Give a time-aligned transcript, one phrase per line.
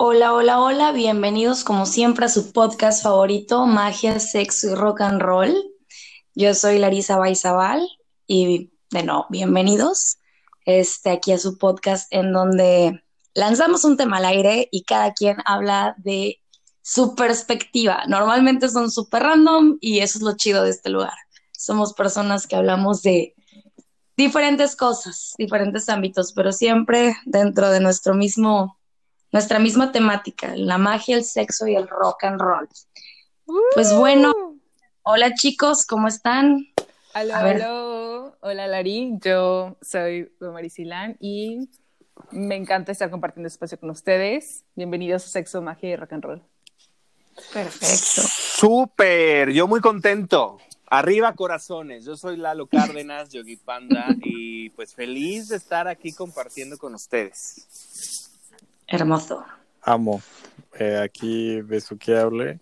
[0.00, 5.20] Hola, hola, hola, bienvenidos como siempre a su podcast favorito, Magia, Sexo y Rock and
[5.20, 5.52] Roll.
[6.36, 7.84] Yo soy Larisa Baizabal
[8.24, 10.18] y de nuevo, bienvenidos
[10.64, 13.02] este, aquí a su podcast en donde
[13.34, 16.40] lanzamos un tema al aire y cada quien habla de
[16.80, 18.04] su perspectiva.
[18.06, 21.18] Normalmente son súper random y eso es lo chido de este lugar.
[21.50, 23.34] Somos personas que hablamos de
[24.16, 28.77] diferentes cosas, diferentes ámbitos, pero siempre dentro de nuestro mismo
[29.32, 32.68] nuestra misma temática, la magia, el sexo y el rock and roll.
[33.74, 34.32] Pues bueno,
[35.02, 36.66] hola chicos, ¿cómo están?
[37.14, 41.68] Hola, hola Lari, yo soy Marisilán y
[42.30, 44.64] me encanta estar compartiendo espacio con ustedes.
[44.74, 46.42] Bienvenidos a Sexo, Magia y Rock and Roll.
[47.52, 48.22] Perfecto.
[48.28, 50.58] Súper, yo muy contento.
[50.90, 56.78] Arriba corazones, yo soy Lalo Cárdenas, Yogi Panda, y pues feliz de estar aquí compartiendo
[56.78, 58.27] con ustedes.
[58.88, 59.44] Hermoso.
[59.82, 60.20] Amo.
[60.78, 62.58] Eh, aquí besuqueable.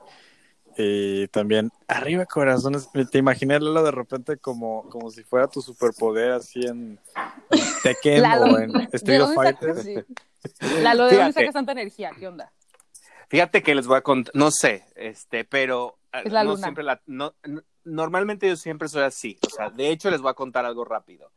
[0.78, 6.32] Y también, arriba corazones, te imaginé Lalo de repente como, como si fuera tu superpoder
[6.32, 7.00] así en,
[7.82, 9.76] Tekken o en Street Fighter.
[9.76, 9.94] Sí.
[10.82, 12.10] Lalo, ¿de dónde sacas tanta energía?
[12.18, 12.52] ¿Qué onda?
[13.28, 16.62] Fíjate que les voy a contar, no sé, este, pero Es la no luna.
[16.62, 17.34] siempre la, no,
[17.84, 19.38] normalmente yo siempre soy así.
[19.46, 21.32] O sea, de hecho les voy a contar algo rápido.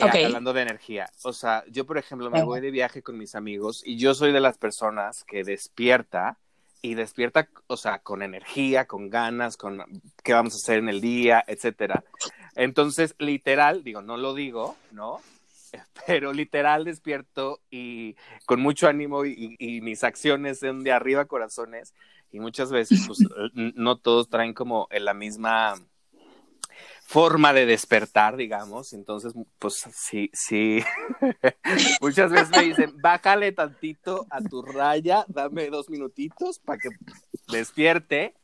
[0.00, 1.10] Hablando de energía.
[1.22, 4.32] O sea, yo por ejemplo me voy de viaje con mis amigos y yo soy
[4.32, 6.38] de las personas que despierta
[6.82, 9.82] y despierta, o sea, con energía, con ganas, con
[10.22, 12.04] qué vamos a hacer en el día, etcétera.
[12.54, 15.20] Entonces, literal, digo, no lo digo, ¿no?
[16.06, 21.94] Pero literal despierto y con mucho ánimo y, y mis acciones son de arriba corazones
[22.32, 23.18] y muchas veces pues
[23.54, 25.74] no todos traen como en la misma
[27.06, 30.82] forma de despertar, digamos, entonces pues sí, sí,
[32.00, 36.90] muchas veces me dicen, bájale tantito a tu raya, dame dos minutitos para que
[37.48, 38.34] despierte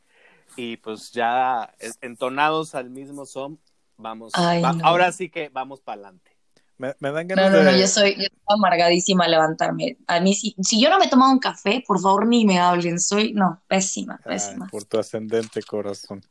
[0.55, 3.59] y pues ya entonados al mismo son,
[3.97, 4.83] vamos, Ay, va- no.
[4.83, 6.31] ahora sí que vamos para adelante.
[6.77, 7.71] Me, me dan No, ganas no, de...
[7.71, 9.97] no, yo soy, yo soy amargadísima a levantarme.
[10.07, 12.59] A mí, si, si yo no me he tomado un café, por favor ni me
[12.59, 12.99] hablen.
[12.99, 14.69] Soy, no, pésima, Ay, pésima.
[14.69, 16.21] por tu ascendente corazón.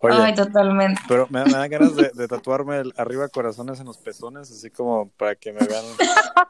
[0.00, 1.00] Oye, Ay, totalmente.
[1.08, 4.70] pero me, me dan ganas de, de tatuarme el arriba corazones en los pezones, así
[4.70, 5.84] como para que me vean,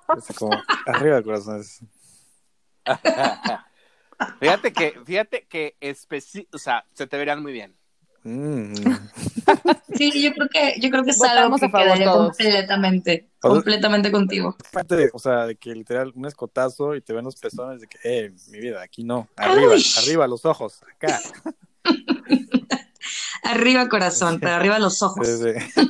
[0.08, 0.52] así como
[0.86, 1.80] arriba corazones.
[4.40, 7.74] Fíjate que, fíjate que especi- o sea, se te verían muy bien.
[8.24, 8.74] Mm.
[9.94, 12.36] Sí, yo creo que, yo creo que es algo que quedaría todos.
[12.36, 14.56] completamente, O sea- completamente contigo.
[14.68, 17.98] Aparte, O sea, de que literal un escotazo y te ven los pezones de que,
[18.04, 19.82] eh, mi vida, aquí no, arriba, Ay.
[20.02, 21.18] arriba los ojos, acá.
[23.48, 25.26] Arriba corazón, pero arriba los ojos.
[25.26, 25.82] Sí, sí.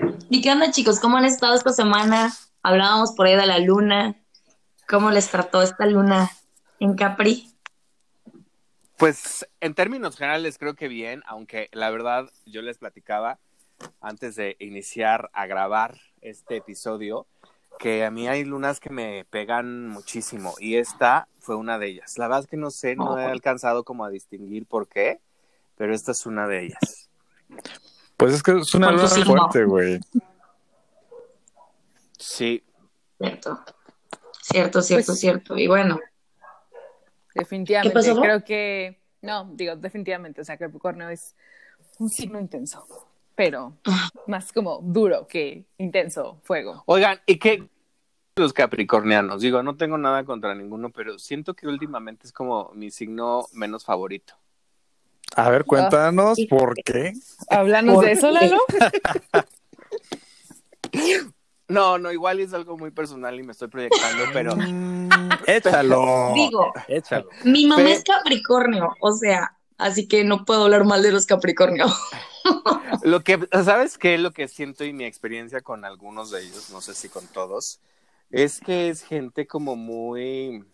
[0.30, 1.00] ¿Y qué onda, chicos?
[1.00, 2.32] ¿Cómo han estado esta semana?
[2.62, 4.16] Hablábamos por ahí de la luna.
[4.88, 6.30] ¿Cómo les trató esta luna
[6.80, 7.52] en Capri?
[8.96, 13.38] Pues en términos generales creo que bien, aunque la verdad yo les platicaba
[14.00, 17.26] antes de iniciar a grabar este episodio
[17.78, 22.16] que a mí hay lunas que me pegan muchísimo y esta fue una de ellas.
[22.18, 23.28] La verdad es que no sé, no he Oh.
[23.28, 25.20] alcanzado como a distinguir por qué,
[25.76, 27.10] pero esta es una de ellas.
[28.16, 30.00] Pues es que es una ¿Con tu luna fuerte, güey.
[32.18, 32.62] Sí,
[33.18, 33.60] Cierto.
[34.42, 35.56] Cierto, cierto, Pues- cierto.
[35.58, 35.98] Y bueno,
[37.34, 37.88] Definitivamente.
[37.90, 38.22] ¿Qué pasó, Flo?
[38.22, 38.98] Creo que.
[39.22, 40.42] No, digo, definitivamente.
[40.42, 41.34] O sea, Capricornio es
[41.98, 42.86] un signo intenso,
[43.34, 44.10] pero Ah.
[44.26, 46.82] más como duro que intenso, fuego.
[46.86, 47.66] Oigan, ¿y qué
[48.36, 49.42] los capricornianos?
[49.42, 53.84] Digo, no tengo nada contra ninguno, pero siento que últimamente es como mi signo menos
[53.84, 54.34] favorito.
[55.36, 56.46] A ver, cuéntanos Ah.
[56.48, 57.12] por qué.
[57.50, 58.30] Hablamos ¿Por de eso?
[58.30, 58.58] Lalo.
[61.68, 65.08] No, no, igual es algo muy personal y me estoy proyectando, pero Mm,
[65.46, 66.32] échalo.
[66.34, 67.30] digo, Échalo.
[67.44, 71.24] mi mamá Fe- es Capricornio, o sea, así que no puedo hablar mal de los
[71.24, 71.86] Capricornio.
[73.04, 74.18] lo que, ¿sabes qué?
[74.18, 77.80] Lo que siento y mi experiencia con algunos de ellos, no sé si con todos,
[78.32, 80.64] es que es gente como muy,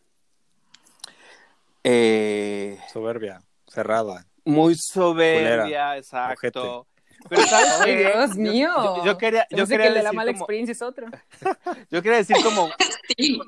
[1.85, 4.27] eh, Soberbia, cerrada.
[4.45, 6.87] muy soberbia, Culera, exacto.
[7.29, 7.97] Pero ¿sabes Ay, qué?
[8.13, 8.71] Dios Yo- mío.
[8.77, 10.73] Yo, yo quería, Yo yo sé quería que el de la decir mala como- experiencia
[10.73, 11.07] es otro.
[11.91, 12.71] yo quería decir como,
[13.19, 13.41] Sí.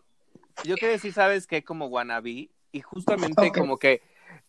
[0.64, 1.62] yo quería decir, ¿sabes qué?
[1.62, 4.02] Como wannabe y justamente como que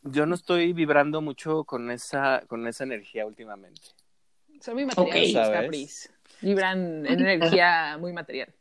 [0.03, 3.81] yo no estoy vibrando mucho con esa, con esa energía últimamente.
[4.59, 5.35] Son muy materiales Ok.
[5.35, 5.61] los ¿Sabes?
[5.61, 6.13] Capris.
[6.41, 8.51] Vibran en energía muy material.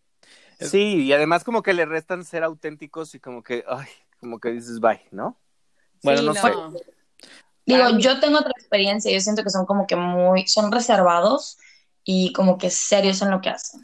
[0.69, 3.87] Sí, y además como que le restan ser auténticos y como que, ay,
[4.21, 5.39] como que dices bye, ¿no?
[6.03, 6.53] Bueno, Sí, no sé.
[7.67, 11.59] Digo, yo tengo otra experiencia, yo siento que son como que muy, son reservados
[12.05, 13.83] y como que serios en lo que hacen.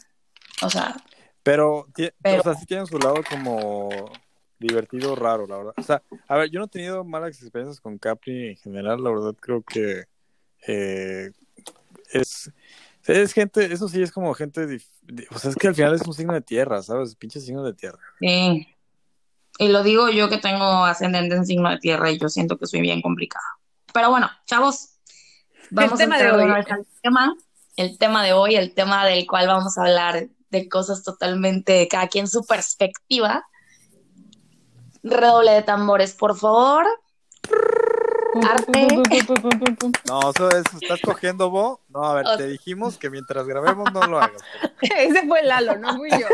[0.63, 0.97] O sea,
[1.43, 1.87] Pero,
[2.23, 4.11] Pero- o sea, sí tienen su lado como
[4.59, 5.75] divertido, raro, la verdad.
[5.77, 9.11] O sea, a ver, yo no he tenido malas experiencias con Capri en general, la
[9.11, 10.05] verdad creo que
[10.67, 11.31] eh,
[12.13, 12.51] es,
[13.07, 16.03] es gente, eso sí es como gente, dif- o sea, es que al final es
[16.07, 17.15] un signo de tierra, ¿sabes?
[17.17, 17.99] Pinche signo de tierra.
[18.21, 18.67] Sí.
[19.59, 22.67] Y lo digo yo que tengo ascendente en signo de tierra y yo siento que
[22.67, 23.45] soy bien complicada.
[23.93, 24.99] Pero bueno, chavos,
[25.71, 26.51] vamos tema a de hoy.
[26.51, 27.37] al tema.
[27.77, 32.09] El tema de hoy, el tema del cual vamos a hablar de cosas totalmente, cada
[32.09, 33.47] quien su perspectiva.
[35.03, 36.87] Redoble de tambores, por favor.
[38.45, 38.89] Arte.
[40.07, 41.81] No, eso es, ¿estás cogiendo, Bo?
[41.89, 44.43] No, a ver, O- te dijimos que mientras grabemos no lo hagas.
[44.81, 46.27] Ese fue Lalo, no fui yo.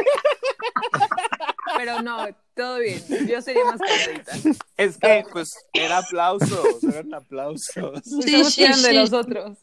[1.76, 3.02] Pero no, todo bien.
[3.26, 4.32] Yo sería más calladita.
[4.76, 8.02] Es que, pues, era aplausos, eran aplausos.
[8.04, 8.94] Sí, tirando de sí.
[8.94, 9.58] los otros.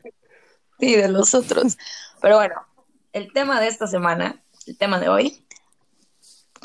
[0.80, 1.78] Sí, de los otros.
[2.22, 2.56] Pero bueno,
[3.14, 5.46] el tema de esta semana, el tema de hoy,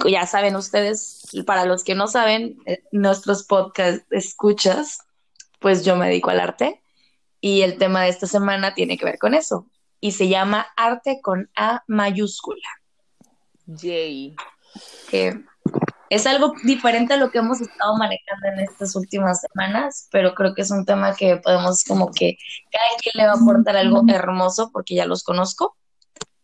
[0.06, 4.98] ya saben ustedes, y para los que no saben, eh, nuestros podcast escuchas,
[5.64, 6.82] pues yo me dedico al arte
[7.40, 9.66] y el tema de esta semana tiene que ver con eso
[9.98, 12.68] y se llama arte con A mayúscula,
[13.74, 14.36] Jay.
[15.08, 15.40] que
[16.10, 20.54] es algo diferente a lo que hemos estado manejando en estas últimas semanas, pero creo
[20.54, 22.36] que es un tema que podemos como que
[22.70, 25.78] cada quien le va a aportar algo hermoso porque ya los conozco,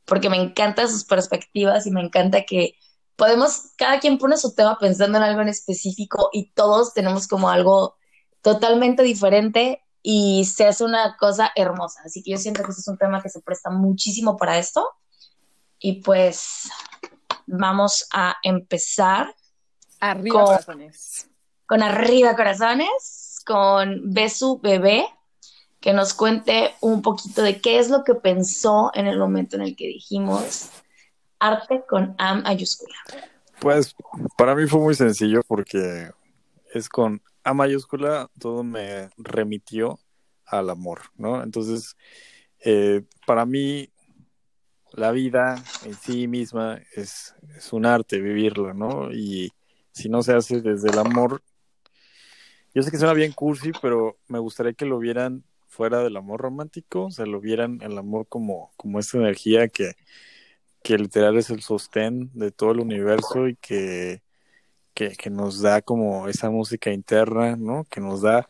[0.06, 2.72] porque me encantan sus perspectivas y me encanta que
[3.17, 7.50] podemos, cada quien pone su tema pensando en algo en específico y todos tenemos como
[7.50, 8.00] algo
[8.42, 12.00] totalmente diferente y se hace una cosa hermosa.
[12.04, 14.87] Así que yo siento que este es un tema que se presta muchísimo para esto.
[15.78, 16.69] Y pues
[17.46, 19.34] vamos a empezar
[20.00, 21.28] Arriba Con- corazones.
[21.66, 25.06] con Arriba Corazones, con Besu Bebé,
[25.81, 29.62] que nos cuente un poquito de qué es lo que pensó en el momento en
[29.62, 30.69] el que dijimos
[31.38, 32.94] arte con A mayúscula.
[33.60, 33.94] Pues
[34.36, 36.10] para mí fue muy sencillo porque
[36.75, 39.98] es con A mayúscula, todo me remitió
[40.44, 41.42] al amor, ¿no?
[41.42, 41.96] Entonces,
[42.64, 43.90] eh, para mí,
[44.92, 47.34] la vida en sí misma es,
[47.72, 49.12] un arte, vivirla, ¿no?
[49.12, 49.52] Y
[49.92, 51.42] si no se hace desde el amor,
[52.75, 56.40] yo sé que suena bien cursi, pero me gustaría que lo vieran fuera del amor
[56.40, 59.94] romántico, o sea, lo vieran el amor como, como esta energía que,
[60.82, 64.22] que literal es el sostén de todo el universo y que,
[65.00, 67.85] que, que nos da como esa música interna, ¿no?
[67.85, 68.47] Que nos da,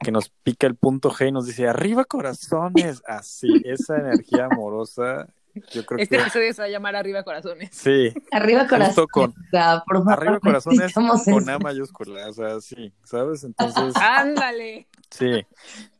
[0.00, 5.28] que nos pica el punto G y nos dice, arriba corazones, así, esa energía amorosa,
[5.72, 6.22] yo creo Este que...
[6.22, 7.70] episodio se va a llamar Arriba Corazones.
[7.72, 9.08] Sí, Arriba Corazones.
[9.10, 11.48] Con- o sea, por favor, arriba corazones con.
[11.48, 13.44] A mayúscula, o sea, sí, ¿sabes?
[13.44, 14.88] Entonces, Ándale.
[15.08, 15.46] sí,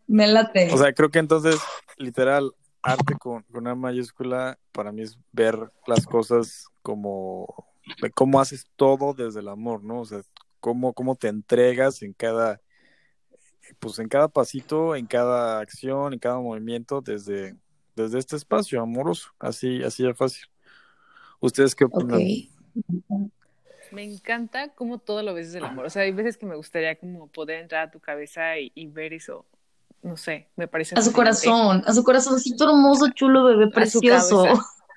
[0.06, 0.70] Me late.
[0.70, 1.58] o sea, creo que entonces,
[1.96, 2.52] literal,
[2.82, 7.46] arte con, con A mayúscula, para mí es ver las cosas como,
[8.00, 10.00] de cómo haces todo desde el amor, ¿no?
[10.00, 10.20] O sea,
[10.60, 12.60] cómo, cómo te entregas en cada,
[13.78, 17.56] pues en cada pasito, en cada acción, en cada movimiento, desde,
[17.96, 20.46] desde este espacio amoroso, así, así de fácil.
[21.40, 22.20] ¿Ustedes qué opinan?
[23.92, 25.86] Me encanta cómo todo lo ves desde el amor.
[25.86, 28.86] O sea, hay veces que me gustaría como poder entrar a tu cabeza y, y
[28.86, 29.46] ver eso.
[30.02, 34.00] No sé, me parece A su corazón, a su corazoncito hermoso, chulo, bebé, A su
[34.00, 34.46] precioso.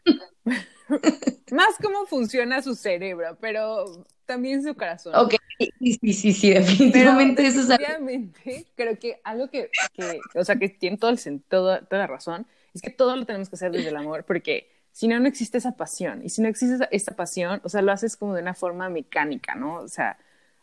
[1.52, 5.14] Más cómo funciona su cerebro, pero también su corazón.
[5.14, 5.36] Ok,
[5.80, 10.44] sí, sí, sí, sí, definitivamente eso es algo- definitivamente, creo que algo que, que, o
[10.46, 13.56] sea, que tiene todo el todo- toda la razón, es que todo lo tenemos que
[13.56, 16.22] hacer desde el amor, porque si no, no existe esa pasión.
[16.24, 18.90] Y si no existe esa, esa pasión, o sea, lo haces como de una forma
[18.90, 19.78] mecánica, ¿no?
[19.80, 20.18] O sea,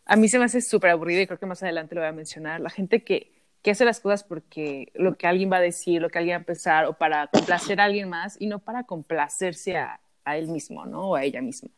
[0.05, 2.11] a mí se me hace súper aburrido y creo que más adelante lo voy a
[2.13, 2.59] mencionar.
[2.61, 6.09] La gente que, que hace las cosas porque lo que alguien va a decir, lo
[6.09, 9.77] que alguien va a pensar, o para complacer a alguien más, y no para complacerse
[9.77, 11.09] a, a él mismo, ¿no?
[11.09, 11.69] O a ella misma.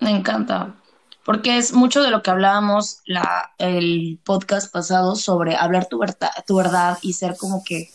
[0.00, 0.76] Me encanta,
[1.24, 6.30] porque es mucho de lo que hablábamos la, el podcast pasado sobre hablar tu verdad,
[6.46, 7.90] tu verdad y ser como que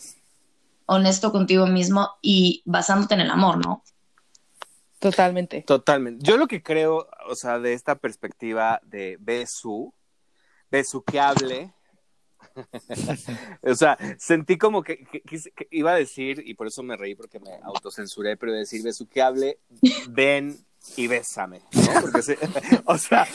[0.86, 3.82] honesto contigo mismo y basándote en el amor, ¿no?
[4.98, 5.62] Totalmente.
[5.62, 6.24] Totalmente.
[6.24, 9.92] Yo lo que creo, o sea, de esta perspectiva de Besu,
[10.70, 11.74] besuqueable,
[13.62, 17.14] o sea, sentí como que, que- que iba a decir, y por eso me reí
[17.14, 19.58] porque me autocensuré, pero decir besuqueable,
[20.08, 20.56] ven
[20.96, 22.00] y bésame, ¿no?
[22.02, 22.38] Porque se-
[22.84, 23.26] o sea,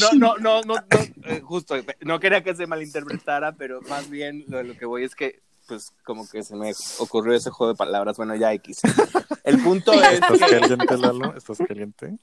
[0.00, 0.84] no, no, no, no, no,
[1.26, 5.14] eh, justo, no quería que se malinterpretara, pero más bien lo, lo que voy es
[5.14, 8.80] que, pues, como que se me ocurrió ese juego de palabras, bueno, ya X.
[9.44, 11.36] El punto es ¿Estás caliente, Lalo?
[11.36, 12.16] ¿Estás caliente?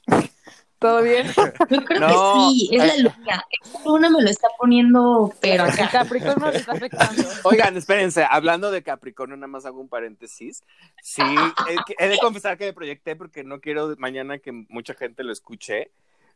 [0.80, 1.28] ¿Todo bien?
[1.70, 3.04] Yo creo No, que sí, es la eh.
[3.04, 3.46] luna.
[3.62, 5.90] Esta luna me lo está poniendo, pero El acá.
[5.92, 7.24] Capricornio le está afectando.
[7.44, 10.64] Oigan, espérense, hablando de Capricornio, nada más hago un paréntesis.
[11.04, 11.22] Sí,
[11.70, 15.34] he, he de confesar que me proyecté porque no quiero mañana que mucha gente lo
[15.34, 15.92] escuche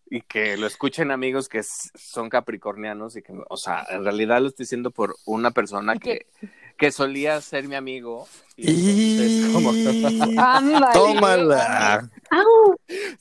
[0.09, 4.49] y que lo escuchen amigos que son capricornianos y que, o sea, en realidad lo
[4.49, 6.27] estoy diciendo por una persona ¿Y que,
[6.77, 8.27] que solía ser mi amigo.
[8.55, 9.11] Y Y...
[9.17, 10.93] entonces, como- Ándale.
[10.93, 12.09] ¡Tómala!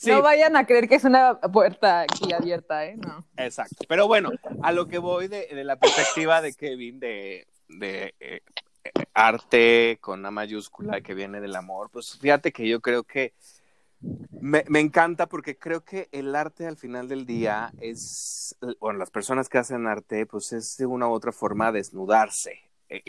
[0.06, 2.97] No vayan a creer que es una puerta aquí abierta, ¿eh?
[2.97, 3.25] No.
[3.37, 3.85] Exacto.
[3.88, 4.30] Pero bueno,
[4.62, 8.40] a lo que voy de, de la perspectiva de Kevin de, de eh,
[9.14, 13.35] arte con A mayúscula que viene del amor, pues fíjate que yo creo que
[14.40, 19.11] me, me encanta porque creo que el arte al final del día es, bueno, las
[19.11, 22.59] personas que hacen arte, pues es de una u otra forma desnudarse,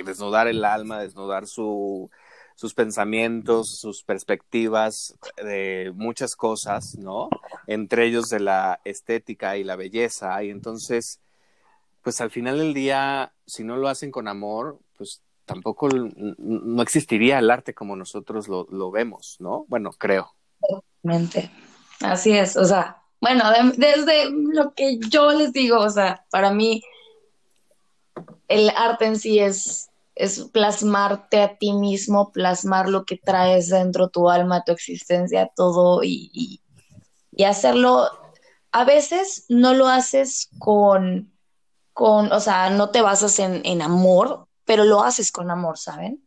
[0.05, 2.09] desnudar el alma, desnudar su,
[2.55, 7.29] sus pensamientos, sus perspectivas de muchas cosas, ¿no?
[7.67, 10.43] Entre ellos de la estética y la belleza.
[10.43, 11.19] Y entonces,
[12.01, 17.39] pues al final del día, si no lo hacen con amor, pues tampoco no existiría
[17.39, 19.65] el arte como nosotros lo, lo vemos, ¿no?
[19.67, 20.33] Bueno, creo.
[21.01, 21.51] Mente.
[22.01, 26.51] Así es, o sea, bueno, de- desde lo que yo les digo, o sea, para
[26.53, 26.81] mí
[28.47, 34.09] el arte en sí es, es plasmarte a ti mismo, plasmar lo que traes dentro
[34.09, 36.59] tu alma, tu existencia, todo y,
[37.31, 38.09] y, hacerlo.
[38.71, 41.31] A veces no lo haces con,
[41.93, 46.23] con, o sea, no te basas en, en amor, pero lo haces con amor, ¿saben?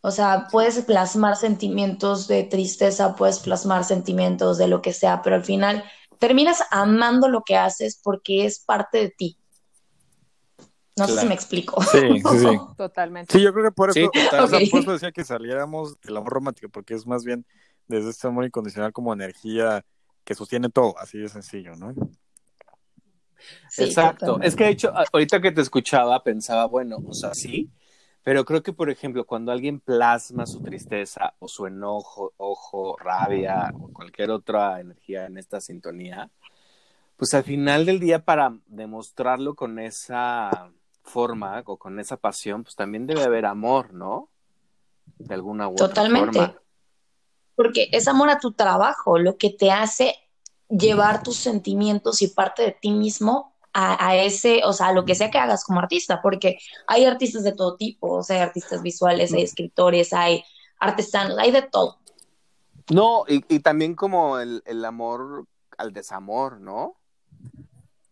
[0.00, 5.36] O sea, puedes plasmar sentimientos de tristeza, puedes plasmar sentimientos de lo que sea, pero
[5.36, 5.82] al final
[6.18, 9.38] terminas amando lo que haces porque es parte de ti.
[10.96, 11.28] No sé si Claro.
[11.28, 11.82] me explico.
[11.82, 12.58] Sí, sí, sí.
[12.76, 13.32] Totalmente.
[13.32, 14.44] Sí, yo creo que por eso, Sí, total.
[14.44, 14.70] o sea, Ok.
[14.70, 17.44] por eso decía que saliéramos del amor romántico, porque es más bien
[17.86, 19.84] desde este amor incondicional como energía
[20.24, 21.92] que sostiene todo, así de sencillo, ¿no?
[23.68, 24.18] Sí, Exacto.
[24.26, 24.48] totalmente.
[24.48, 27.70] Es que de hecho, ahorita que te escuchaba, pensaba, bueno, o sea, sí,
[28.24, 33.70] pero creo que, por ejemplo, cuando alguien plasma su tristeza o su enojo, ojo, rabia
[33.78, 36.30] o cualquier otra energía en esta sintonía,
[37.16, 40.70] pues al final del día, para demostrarlo con esa
[41.06, 44.28] forma o con esa pasión, pues también debe haber amor, ¿no?
[45.18, 46.38] De alguna u otra Totalmente.
[46.38, 46.60] forma.
[47.54, 50.14] Porque es amor a tu trabajo, lo que te hace
[50.68, 55.04] llevar tus sentimientos y parte de ti mismo a, a ese, o sea, a lo
[55.04, 58.42] que sea que hagas como artista, porque hay artistas de todo tipo, o sea, hay
[58.42, 60.44] artistas visuales, hay escritores, hay
[60.78, 61.98] artesanos, hay de todo.
[62.90, 65.46] No, y, y también como el, el amor
[65.78, 66.96] al desamor, ¿no?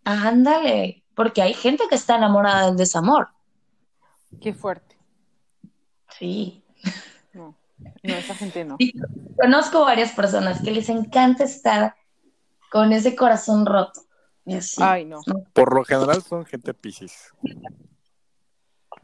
[0.05, 3.29] Ándale, porque hay gente que está enamorada del desamor.
[4.41, 4.97] Qué fuerte.
[6.19, 6.63] Sí.
[7.33, 7.57] No,
[8.03, 8.77] no, esa gente no.
[8.79, 8.93] Sí,
[9.41, 11.97] Conozco varias personas que les encanta estar
[12.71, 14.01] con ese corazón roto.
[14.47, 14.83] Así.
[14.83, 15.21] Ay, no.
[15.53, 17.33] Por lo general son gente piscis.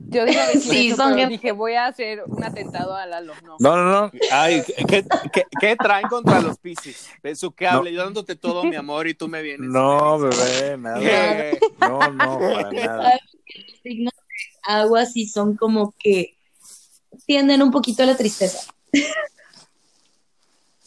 [0.09, 3.35] Yo decir Sí, eso, son dije, voy a hacer un atentado a Lalo.
[3.45, 3.57] No.
[3.59, 4.11] No, no, no.
[4.31, 7.09] Ay, ¿qué, qué, qué traen contra los piscis?
[7.23, 7.71] Eso que No.
[7.73, 9.69] hable, yo dándote todo mi amor y tú me vienes.
[9.69, 11.01] No, bebé, nada.
[11.51, 13.13] Eh, No, no, para nada.
[13.55, 16.37] Los signos de agua sí son como que
[17.27, 18.73] tienden un poquito a la tristeza.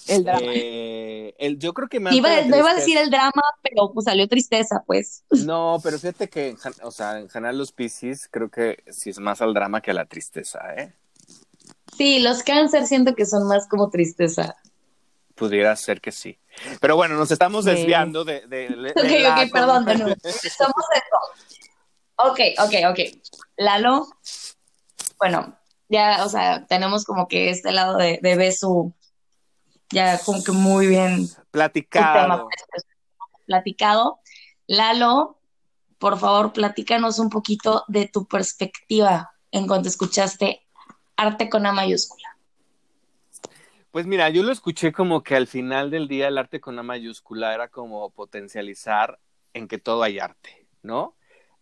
[0.07, 0.51] El drama.
[0.53, 4.05] eh, el, yo creo que me Iba, no iba a decir el drama, pero pues
[4.05, 5.23] salió tristeza, pues.
[5.45, 9.41] No, pero fíjate que, o sea, en general los piscis creo que sí es más
[9.41, 10.93] al drama que a la tristeza, ¿eh?
[11.97, 14.55] Sí, los cáncer siento que son más como tristeza.
[15.35, 16.39] Pudiera ser que sí.
[16.81, 20.15] Pero bueno, nos estamos desviando de, de, de- de Ok, la- ok, perdón, de nuevo.
[20.23, 21.49] Somos eso.
[22.17, 22.99] Ok, ok, ok.
[23.57, 24.07] Lalo,
[25.19, 25.57] bueno,
[25.89, 28.93] ya, o sea, tenemos como que este lado de, de Besu,
[29.93, 32.49] ya como que muy bien Platicado.
[32.71, 32.85] pues,
[33.45, 34.19] platicado.
[34.67, 35.37] Lalo,
[35.99, 40.65] por favor, platícanos un poquito de tu perspectiva en cuanto escuchaste
[41.15, 42.35] arte con A mayúscula.
[43.91, 46.83] Pues mira, yo lo escuché como que al final del día el arte con A
[46.83, 49.19] mayúscula era como potencializar
[49.53, 51.15] en que todo hay arte, ¿no?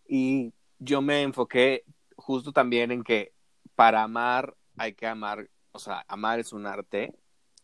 [0.08, 1.84] Y yo me enfoqué
[2.16, 3.34] justo también en que
[3.74, 7.14] para amar hay que amar, o sea, amar es un arte,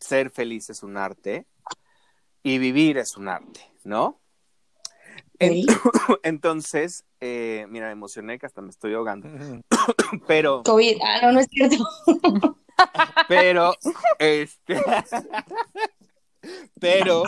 [0.01, 1.47] ser feliz es un arte
[2.43, 4.21] y vivir es un arte, ¿no?
[5.39, 5.65] En-
[6.23, 9.29] Entonces, eh, mira, me emocioné que hasta me estoy ahogando,
[10.27, 10.63] pero...
[10.65, 11.87] COVID, ah, no, no es cierto.
[13.29, 13.75] Pero,
[14.21, 14.81] este.
[16.81, 17.25] Pero,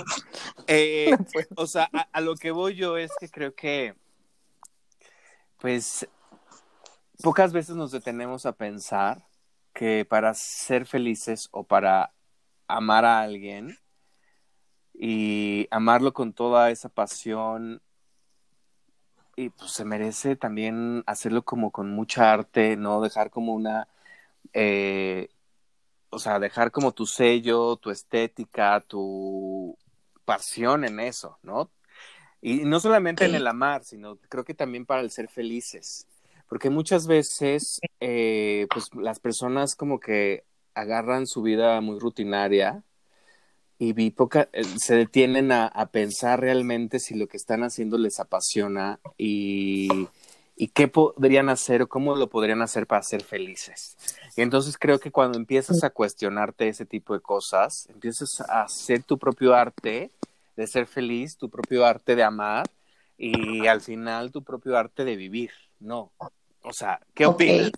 [0.69, 1.11] eh,
[1.57, 3.97] o sea, a, a lo que voy yo es que creo que,
[5.59, 6.09] pues,
[7.21, 9.27] pocas veces nos detenemos a pensar
[9.75, 12.12] que para ser felices o para
[12.77, 13.77] amar a alguien,
[15.03, 17.81] y amarlo con toda esa pasión
[19.35, 23.00] y pues se merece también hacerlo como con mucha arte, ¿no?
[23.00, 23.89] Dejar como una,
[24.53, 25.31] eh,
[26.11, 29.75] o sea, dejar como tu sello, tu estética, tu
[30.27, 31.71] pasión en eso, ¿no?
[32.43, 36.07] Y no solamente en el amar, sino creo que también para el ser felices.
[36.47, 42.83] Porque muchas veces, eh, pues las personas como que agarran su vida muy rutinaria
[43.79, 47.97] y vi poca, eh, se detienen a, a, pensar realmente si lo que están haciendo
[47.97, 49.89] les apasiona y,
[50.55, 53.97] y, qué podrían hacer o cómo lo podrían hacer para ser felices.
[54.37, 59.03] Y entonces creo que cuando empiezas a cuestionarte ese tipo de cosas, empiezas a hacer
[59.03, 60.11] tu propio arte
[60.57, 62.67] de ser feliz, tu propio arte de amar
[63.17, 66.12] y al final tu propio arte de vivir, ¿no?
[66.62, 67.71] O sea, ¿qué opinas?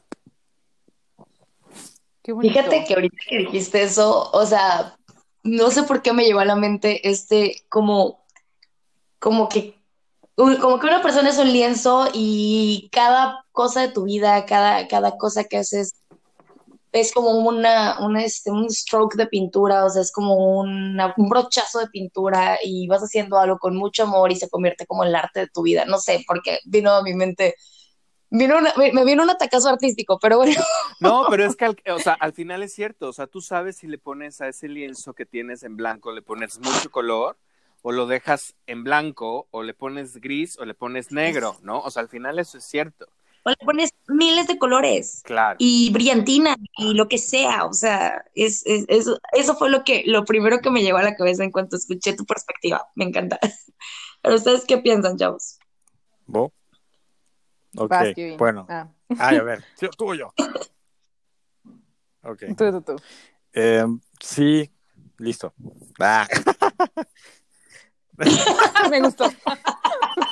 [2.23, 4.97] Fíjate que ahorita que dijiste eso, o sea,
[5.43, 8.25] no sé por qué me llevó a la mente este como,
[9.19, 9.75] como que,
[10.37, 15.17] como que una persona es un lienzo y cada cosa de tu vida, cada, cada
[15.17, 15.95] cosa que haces
[16.93, 21.29] es como una, una este, un stroke de pintura, o sea, es como una, un
[21.29, 25.15] brochazo de pintura y vas haciendo algo con mucho amor y se convierte como el
[25.15, 25.87] arte de tu vida.
[25.87, 27.57] No sé, porque vino a mi mente
[28.35, 30.59] Vino una, me vino un atacazo artístico, pero bueno.
[31.01, 33.77] No, pero es que al, o sea, al final es cierto, o sea, tú sabes
[33.77, 37.37] si le pones a ese lienzo que tienes en blanco, le pones mucho color,
[37.83, 41.81] o lo dejas en blanco, o le pones gris, o le pones negro, ¿no?
[41.81, 43.07] O sea, al final eso es cierto.
[43.45, 45.21] O le pones miles de colores.
[45.25, 45.57] Claro.
[45.59, 50.05] Y brillantina, y lo que sea, o sea, es, es, eso, eso fue lo que,
[50.07, 52.89] lo primero que me llegó a la cabeza en cuanto escuché tu perspectiva.
[52.95, 53.39] Me encanta.
[54.23, 55.59] Pero ustedes qué piensan, chavos?
[56.27, 56.51] ¿Vos?
[57.77, 57.93] Ok,
[58.39, 58.67] bueno.
[58.69, 58.89] Ah.
[59.19, 59.65] Ay, a ver,
[59.99, 60.33] tú o yo.
[62.23, 62.45] Ok.
[62.57, 62.97] Tú, tú, tú.
[63.53, 63.85] Eh,
[64.21, 64.71] sí,
[65.19, 65.53] listo.
[65.99, 66.27] Ah.
[68.91, 69.25] Me gustó.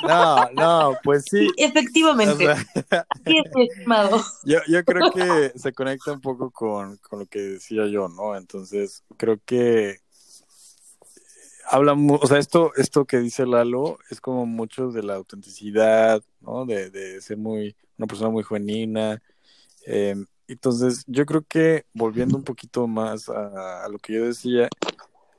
[0.07, 1.49] No, no, pues sí.
[1.57, 2.47] Efectivamente.
[2.47, 4.23] O sea, sí, estimado.
[4.43, 8.35] Yo, yo creo que se conecta un poco con, con lo que decía yo, ¿no?
[8.35, 9.99] Entonces, creo que
[11.71, 16.65] habla, o sea, esto, esto que dice Lalo es como mucho de la autenticidad, ¿no?
[16.65, 19.21] De, de ser muy, una persona muy genuina.
[19.85, 20.15] Eh,
[20.47, 24.67] entonces, yo creo que volviendo un poquito más a, a, lo que yo decía,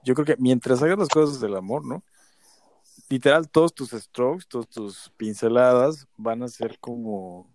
[0.05, 2.03] yo creo que mientras hagas las cosas del amor, ¿no?
[3.11, 7.47] Literal, todos tus strokes, todas tus pinceladas van a ser como,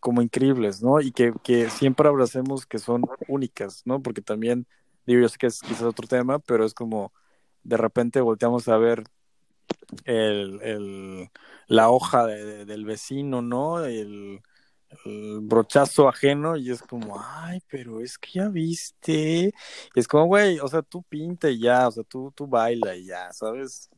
[0.00, 0.98] como increíbles, ¿no?
[1.02, 4.00] Y que, que siempre abracemos que son únicas, ¿no?
[4.00, 4.66] Porque también,
[5.06, 7.12] digo, yo sé que es quizás otro tema, pero es como
[7.64, 9.04] de repente volteamos a ver
[10.04, 11.30] el, el,
[11.66, 13.84] la hoja de, de, del vecino, ¿no?
[13.84, 14.40] El,
[15.40, 19.52] brochazo ajeno y es como, ay, pero es que ya viste.
[19.92, 22.94] Y es como, güey, o sea, tú pinta y ya, o sea, tú, tú baila
[22.94, 23.90] y ya, ¿sabes?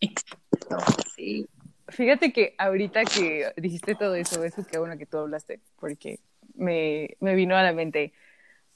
[0.00, 0.78] Exacto,
[1.16, 1.46] sí.
[1.88, 6.20] Fíjate que ahorita que dijiste todo eso, eso es que bueno que tú hablaste, porque
[6.54, 8.12] me, me vino a la mente.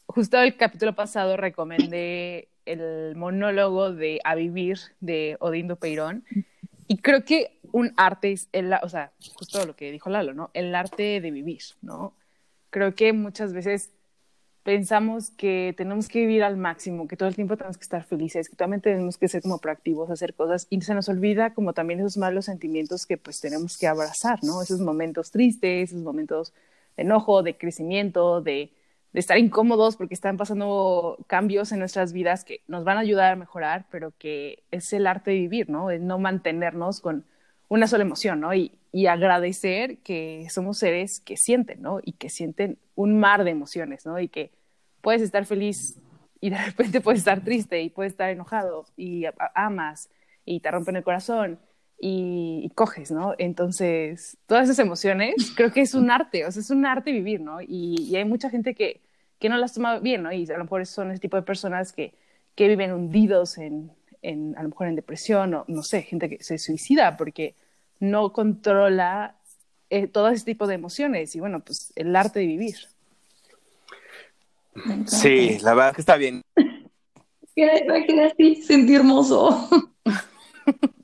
[0.07, 6.25] Justo el capítulo pasado recomendé el monólogo de A Vivir de Odindo Peirón.
[6.89, 10.51] Y creo que un arte es, el, o sea, justo lo que dijo Lalo, ¿no?
[10.55, 12.15] El arte de vivir, ¿no?
[12.71, 13.91] Creo que muchas veces
[14.63, 18.49] pensamos que tenemos que vivir al máximo, que todo el tiempo tenemos que estar felices,
[18.49, 22.01] que también tenemos que ser como proactivos, hacer cosas, y se nos olvida como también
[22.01, 24.63] esos malos sentimientos que pues tenemos que abrazar, ¿no?
[24.63, 26.53] Esos momentos tristes, esos momentos
[26.97, 28.73] de enojo, de crecimiento, de
[29.13, 33.33] de estar incómodos porque están pasando cambios en nuestras vidas que nos van a ayudar
[33.33, 35.91] a mejorar, pero que es el arte de vivir, ¿no?
[35.91, 37.25] Es no mantenernos con
[37.69, 38.55] una sola emoción, ¿no?
[38.55, 42.01] Y, y agradecer que somos seres que sienten, ¿no?
[42.05, 44.19] Y que sienten un mar de emociones, ¿no?
[44.21, 44.53] Y que
[45.01, 45.99] puedes estar feliz
[46.41, 50.11] y de repente puedes estar triste y puedes estar enojado y amas
[50.45, 51.59] y te rompen el corazón
[52.01, 53.35] y, y, coges, ¿no?
[53.39, 57.41] Entonces, todas esas emociones, creo que es un arte, o sea, es un arte vivir,
[57.41, 57.61] ¿no?
[57.61, 59.01] Y, y hay mucha gente que,
[59.39, 60.33] que no las toma bien, ¿no?
[60.33, 62.15] Y a lo mejor son ese tipo de personas que,
[62.55, 66.43] que viven hundidos en, en, a lo mejor en depresión, o no sé, gente que
[66.43, 67.55] se suicida porque
[67.99, 69.37] no controla
[69.91, 72.77] eh, todo ese tipo de emociones y bueno, pues el arte de vivir.
[75.07, 76.43] Sí, la verdad que está bien.
[77.57, 79.69] Gracias, sentí hermoso.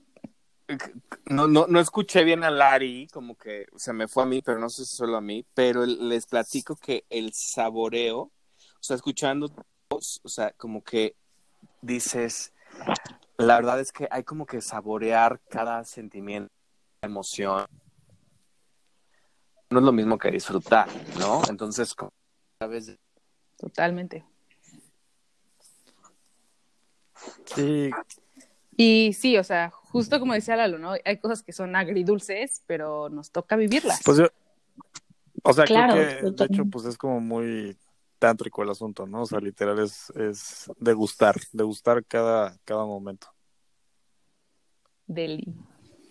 [1.26, 4.58] No, no, no escuché bien a Lari, como que se me fue a mí, pero
[4.58, 8.32] no sé si solo a mí, pero les platico que el saboreo, o
[8.80, 9.52] sea, escuchando,
[9.88, 11.14] o sea, como que
[11.82, 12.52] dices,
[13.36, 16.52] la verdad es que hay como que saborear cada sentimiento,
[17.02, 17.66] emoción.
[19.70, 21.42] No es lo mismo que disfrutar, ¿no?
[21.48, 21.94] Entonces,
[22.58, 22.96] ¿sabes?
[23.56, 24.24] Totalmente.
[27.46, 27.90] Sí,
[28.76, 30.92] Y sí, o sea, justo como decía Lalo, ¿no?
[31.04, 34.00] Hay cosas que son agridulces, pero nos toca vivirlas.
[34.04, 34.26] Pues yo,
[35.42, 37.76] o sea, Claro, creo que de hecho pues es como muy
[38.18, 39.22] tántrico el asunto, ¿no?
[39.22, 43.28] O sea, literal es, es degustar, degustar cada, cada momento.
[45.06, 45.54] Deli.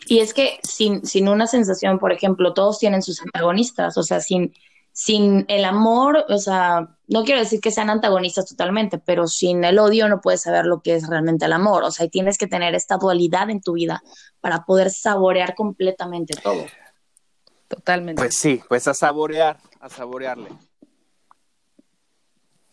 [0.08, 4.19] Y es que sin, sin una sensación, por ejemplo, todos tienen sus antagonistas, o sea,
[4.19, 4.54] sin,
[4.95, 9.77] sin el amor, o sea, no quiero decir que sean antagonistas totalmente, pero sin el
[9.77, 12.47] odio no puedes saber lo que es realmente el amor, o sea, y tienes que
[12.47, 14.01] tener esta dualidad en tu vida
[14.39, 16.63] para poder saborear completamente todo.
[17.67, 18.21] Totalmente.
[18.21, 20.51] Pues sí, pues a saborear, a saborearle.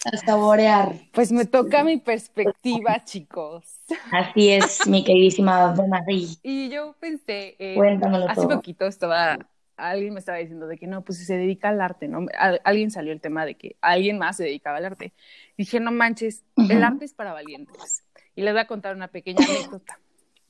[0.04, 0.94] A saborear.
[1.12, 3.64] Pues me toca mi perspectiva, chicos.
[4.12, 6.38] Así es, mi queridísima Donadí.
[6.44, 8.50] Y yo pensé, eh, Cuéntamelo hace todo.
[8.50, 9.38] poquito estaba,
[9.90, 12.26] alguien me estaba diciendo de que no, pues si se dedica al arte, ¿no?
[12.38, 15.12] Al- alguien salió el tema de que alguien más se dedicaba al arte.
[15.56, 16.84] Dije, no manches, el Ujú.
[16.84, 18.04] arte es para valientes.
[18.34, 19.98] Y les voy a contar una pequeña anécdota.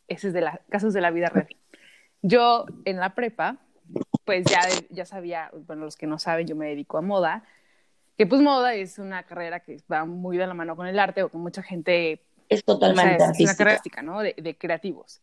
[0.08, 1.48] Ese es de la, casos de la vida real.
[2.20, 3.58] Yo en la prepa,
[4.24, 7.44] pues ya, ya sabía, bueno, los que no saben, yo me dedico a moda,
[8.16, 11.22] que pues moda es una carrera que va muy de la mano con el arte
[11.22, 13.56] o con mucha gente Es o sea, totalmente es una artística.
[13.56, 14.20] carrera artística, ¿no?
[14.20, 15.20] De, de creativos.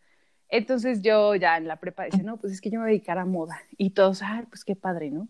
[0.51, 2.93] Entonces yo ya en la prepa decía, no, pues es que yo me voy a
[2.93, 3.61] dedicar a moda.
[3.77, 5.27] Y todos, ay, pues qué padre, ¿no?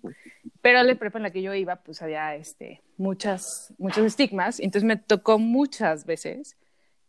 [0.61, 4.59] Pero en la prepa en la que yo iba, pues había este, muchas, muchos estigmas.
[4.59, 6.55] Entonces me tocó muchas veces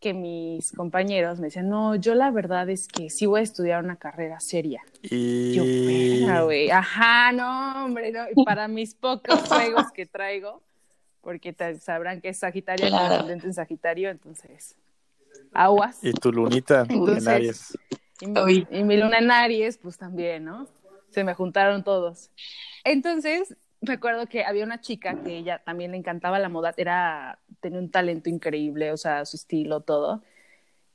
[0.01, 3.83] que mis compañeros me decían, no, yo la verdad es que sí voy a estudiar
[3.83, 4.81] una carrera seria.
[5.03, 8.23] Y Yo, "Verga, güey, ajá, no, hombre, no.
[8.35, 10.61] Y para mis pocos juegos que traigo,
[11.21, 13.13] porque sabrán que es Sagitario, Claro.
[13.13, 14.75] ascendente en Sagitario, entonces,
[15.53, 15.99] aguas.
[16.01, 17.77] y tu lunita Entonces- en Aries.
[18.21, 18.67] Y mi, Uy.
[18.71, 20.67] y mi luna en Aries, pues también, ¿no?
[21.09, 22.31] Se me juntaron todos.
[22.83, 27.39] Entonces, me acuerdo que había una chica que ella también le encantaba la moda, era,
[27.59, 30.23] tenía un talento increíble, o sea, su estilo, todo.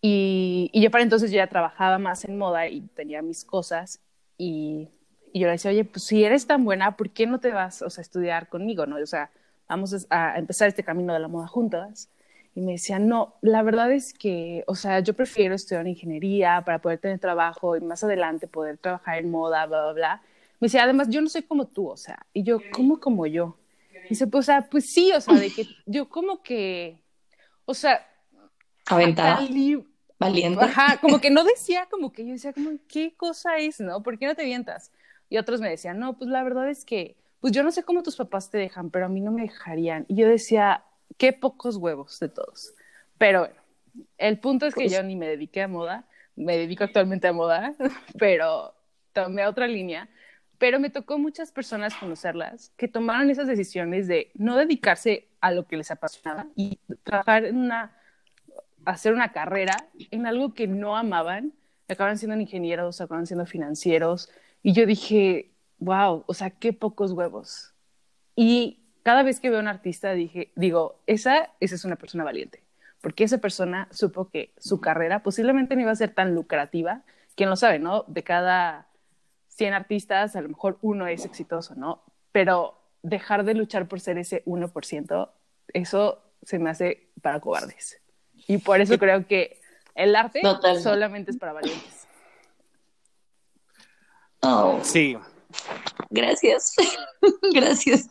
[0.00, 4.00] Y, y yo para entonces yo ya trabajaba más en moda y tenía mis cosas
[4.38, 4.88] y,
[5.32, 7.82] y yo le decía, oye, pues si eres tan buena, ¿por qué no te vas
[7.82, 8.96] o sea, a estudiar conmigo, no?
[8.96, 9.30] O sea,
[9.68, 12.08] vamos a a empezar este camino de la moda juntas.
[12.56, 16.80] Y me decía, no, la verdad es que, o sea, yo prefiero estudiar ingeniería para
[16.80, 20.22] poder tener trabajo y más adelante poder trabajar en moda, bla, bla, bla.
[20.58, 23.58] Me decía, además, yo no soy como tú, o sea, y yo, ¿cómo como yo?
[24.06, 26.98] Y dice, pues, o sea, pues sí, o sea, de que yo como que,
[27.66, 28.06] o sea,
[28.86, 29.40] Aventada,
[30.18, 30.64] valiente.
[30.64, 34.02] Ajá, como que no decía, como que yo decía, como, ¿qué cosa es, no?
[34.02, 34.92] ¿Por qué no te vientas?
[35.28, 38.02] Y otros me decían, no, pues la verdad es que, pues yo no sé cómo
[38.02, 40.06] tus papás te dejan, pero a mí no me dejarían.
[40.08, 40.84] Y yo decía,
[41.16, 42.74] qué pocos huevos de todos.
[43.18, 43.56] Pero bueno,
[44.18, 47.32] el punto es que Pues- yo ni me dediqué a moda, me dedico actualmente a
[47.32, 47.74] moda,
[48.18, 48.74] pero
[49.12, 50.08] tomé otra línea.
[50.58, 55.66] Pero me tocó muchas personas conocerlas que tomaron esas decisiones de no dedicarse a lo
[55.66, 57.92] que les apasionaba y trabajar en una
[58.86, 61.52] hacer una carrera en algo que no amaban,
[61.88, 64.30] acaban siendo ingenieros, acaban siendo financieros,
[64.62, 67.74] y yo dije, wow, o sea, qué pocos huevos.
[68.36, 72.24] Y cada vez que veo a un artista dije, digo, esa, esa es una persona
[72.24, 72.64] valiente,
[73.00, 77.02] porque esa persona supo que su carrera posiblemente no iba a ser tan lucrativa,
[77.36, 78.02] quién lo sabe, ¿no?
[78.08, 78.88] De cada
[79.50, 82.02] 100 artistas, a lo mejor uno es exitoso, ¿no?
[82.32, 85.30] Pero dejar de luchar por ser ese 1%,
[85.72, 88.02] eso se me hace para cobardes.
[88.48, 89.60] Y por eso creo que
[89.94, 90.82] el arte Totalmente.
[90.82, 92.08] solamente es para valientes.
[94.40, 95.16] Oh, Sí,
[96.10, 96.74] gracias.
[97.54, 98.10] gracias.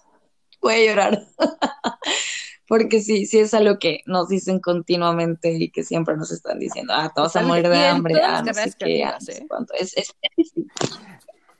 [0.66, 1.22] Voy a llorar.
[2.68, 6.92] Porque sí, sí es algo que nos dicen continuamente y que siempre nos están diciendo,
[6.96, 9.46] ah, te vas a morir de hambre, ah, no sé qué, ah, no sé ¿eh?
[9.48, 9.76] cuánto.
[9.76, 10.54] Es, es, es.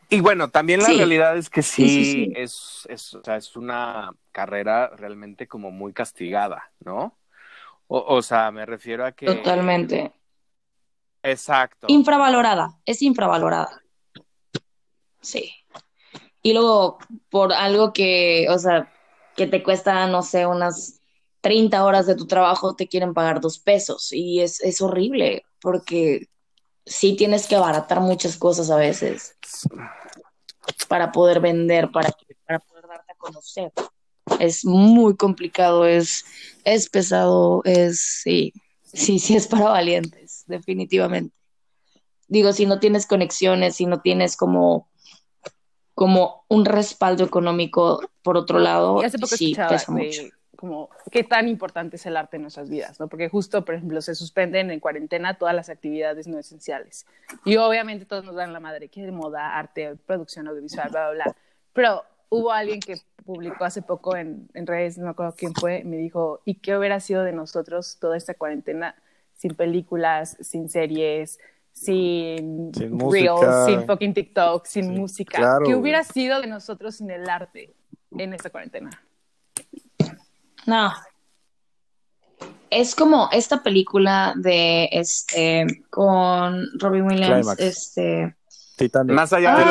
[0.10, 0.98] Y bueno, también la Sí.
[0.98, 2.34] realidad es que sí, Sí, sí, sí.
[2.36, 7.16] Es, es, o sea, es una carrera realmente como muy castigada, ¿no?
[7.86, 9.28] O, o sea, me refiero a que...
[9.28, 10.12] Totalmente.
[11.22, 11.86] Exacto.
[11.90, 13.84] Infravalorada, es infravalorada.
[15.22, 15.54] Sí.
[16.42, 16.98] Y luego,
[17.30, 18.92] por algo que, o sea,
[19.36, 21.00] que te cuesta, no sé, unas
[21.42, 24.12] 30 horas de tu trabajo, te quieren pagar dos pesos.
[24.12, 26.28] Y es, es horrible, porque
[26.86, 29.36] sí tienes que abaratar muchas cosas a veces
[30.88, 32.12] para poder vender, para,
[32.46, 33.72] para poder darte a conocer.
[34.40, 36.26] Es muy complicado, es,
[36.64, 41.36] es pesado, es, sí, sí, sí es para valientes, definitivamente.
[42.28, 44.90] Digo, si no tienes conexiones, si no tienes como,
[45.96, 50.24] como un respaldo económico por otro lado, Y hace poco sí, pesa de mucho.
[50.56, 53.08] como qué tan importante es el arte en nuestras vidas, ¿no?
[53.08, 57.06] Porque justo, por ejemplo, se suspenden en cuarentena todas las actividades no esenciales.
[57.46, 61.24] Y obviamente todos nos dan la madre, que de moda, arte, producción audiovisual, bla, bla,
[61.26, 61.36] bla.
[61.74, 65.84] Pero hubo alguien que publicó hace poco en, en redes, no me acuerdo quién fue,
[65.84, 68.96] me dijo, ¿y qué hubiera sido de nosotros toda esta cuarentena
[69.34, 71.40] sin películas, sin series,
[71.76, 75.38] sin, Sin reels, sin fucking TikTok, sin Sí, música.
[75.38, 77.76] claro, ¿Qué hubiera sido de nosotros sin el arte
[78.12, 78.90] en esta cuarentena?
[80.66, 80.94] No.
[82.70, 87.60] Es como esta película de este con Robin Williams, Climax.
[87.62, 88.36] este
[88.78, 89.14] Titanic.
[89.16, 89.66] Más allá, de,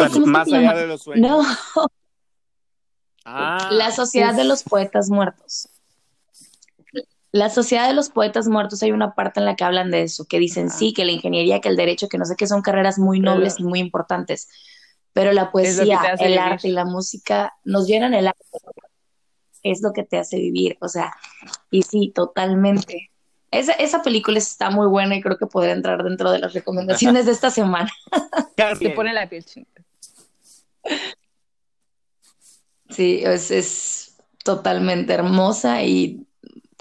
[0.83, 1.31] de los sueños.
[1.31, 1.87] no,
[3.27, 5.69] Ah, La Sociedad de los Poetas Muertos.
[7.35, 10.25] La Sociedad de los Poetas Muertos hay una parte en la que hablan de eso,
[10.25, 12.97] que dicen sí, que la ingeniería, que el derecho, que no sé qué son carreras
[12.97, 14.49] muy Pero- nobles y muy importantes,
[15.13, 16.39] pero la poesía, el vivir.
[16.39, 18.45] arte y la música nos llenan el arte.
[19.65, 21.13] Es lo que te hace vivir, o sea,
[21.73, 23.11] y sí, totalmente.
[23.51, 27.27] Esa, esa película está muy buena y creo que podría entrar dentro de las recomendaciones
[27.27, 27.91] de esta semana.
[28.79, 29.45] Te pone la piel.
[32.91, 36.29] Sí, es, es totalmente hermosa y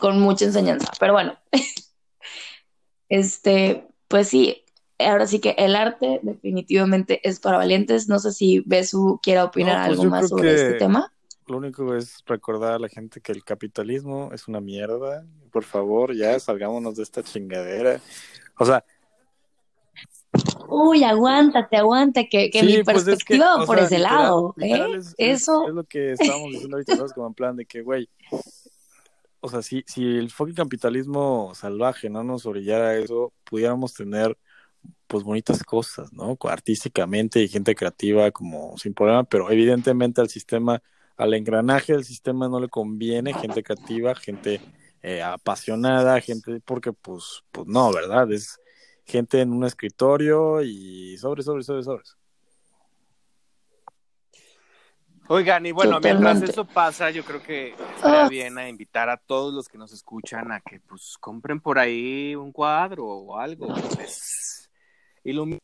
[0.03, 0.91] con mucha enseñanza.
[0.99, 1.37] Pero bueno,
[3.07, 4.63] este, pues sí,
[4.99, 8.09] ahora sí que el arte definitivamente es para valientes.
[8.09, 11.13] No sé si Besu quiera opinar No, pues algo más sobre este tema.
[11.47, 15.25] Lo único es recordar a la gente que el capitalismo es una mierda.
[15.53, 18.01] Por favor, ya salgámonos de esta chingadera.
[18.59, 18.83] O sea,
[20.67, 23.85] Uy, aguántate, aguanta, que, que sí, mi pues es que, perspectiva va o por sea,
[23.85, 24.65] ese literal- lado, ¿eh?
[24.65, 27.13] literal es, es- Eso, es lo que estábamos diciendo ahorita, ¿sabes?
[27.13, 28.09] Como en plan de que, güey,
[29.43, 34.37] o sea, si, si el fucking capitalismo salvaje no nos orillara a eso, pudiéramos tener
[35.07, 36.37] pues bonitas cosas, ¿no?
[36.43, 40.81] Artísticamente y gente creativa como sin problema, pero evidentemente al sistema,
[41.17, 44.61] al engranaje del sistema no le conviene gente creativa, gente
[45.01, 48.31] eh, apasionada, gente, porque pues, pues no, ¿verdad?
[48.31, 48.59] Es
[49.05, 52.17] gente en un escritorio y sobre, sobre, sobre, sobres.
[55.29, 58.29] Oigan, y bueno, mientras eso pasa, yo creo que estaría Ah.
[58.29, 62.35] bien a invitar a todos los que nos escuchan a que pues compren por ahí
[62.35, 63.67] un cuadro o algo.
[63.95, 64.69] Pues,
[65.23, 65.59] ilumine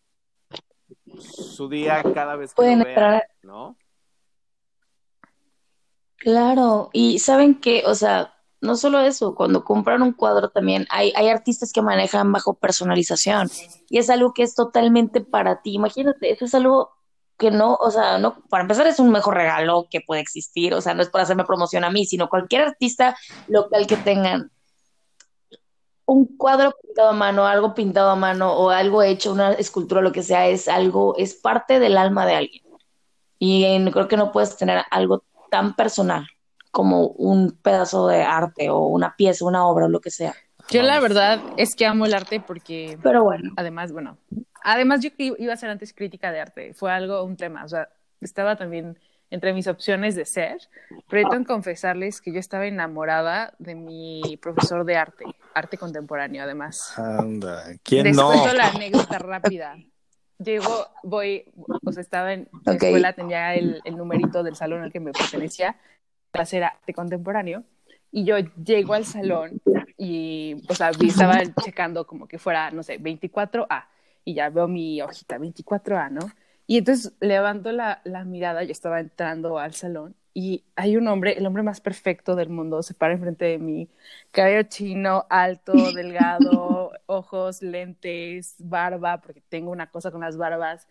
[1.19, 3.75] su día cada vez que Pueden lo vean, entrar ¿no?
[6.17, 11.13] Claro, y saben que, o sea, no solo eso, cuando compran un cuadro también hay,
[11.15, 13.49] hay artistas que manejan bajo personalización
[13.89, 15.73] y es algo que es totalmente para ti.
[15.73, 16.91] Imagínate, eso es algo
[17.39, 20.81] que no, o sea, no, para empezar es un mejor regalo que puede existir, o
[20.81, 23.15] sea, no es para hacerme promoción a mí, sino cualquier artista
[23.47, 24.51] local que tengan
[26.05, 30.11] un cuadro pintado a mano, algo pintado a mano o algo hecho, una escultura, lo
[30.11, 32.63] que sea, es algo, es parte del alma de alguien.
[33.37, 36.27] Y en- creo que no puedes tener algo tan personal
[36.71, 40.33] como un pedazo de arte o una pieza, una obra o lo que sea.
[40.71, 44.17] Yo la verdad es que amo el arte porque Pero bueno, además, bueno,
[44.63, 47.89] además yo iba a ser antes crítica de arte, fue algo, un tema, o sea,
[48.21, 48.97] estaba también
[49.29, 50.57] entre mis opciones de ser,
[51.07, 55.77] pero yo tengo que confesarles que yo estaba enamorada de mi profesor de arte, arte
[55.77, 56.93] contemporáneo además.
[56.97, 58.27] Anda, ¿quién Les no?
[58.27, 59.77] cuento la anécdota rápida.
[60.39, 61.45] Llego, voy,
[61.83, 62.83] o sea, estaba en la Ok.
[62.83, 66.93] escuela, tenía el, el numerito del salón al que me pertenecía, la clase era arte
[66.93, 67.63] contemporáneo,
[68.11, 69.61] y yo llego al salón
[69.97, 73.87] y, o sea, estaba checando como que fuera, no sé, 24A,
[74.29, 76.33] y ya veo mi hojita, 24A, ¿no?
[76.67, 81.37] Y entonces levanto la, la mirada, yo estaba entrando al salón, y hay un hombre,
[81.37, 83.89] el hombre más perfecto del mundo, se para enfrente de mí,
[84.31, 90.87] cabello chino, alto, delgado, ojos, lentes, barba, porque tengo una cosa con las barbas.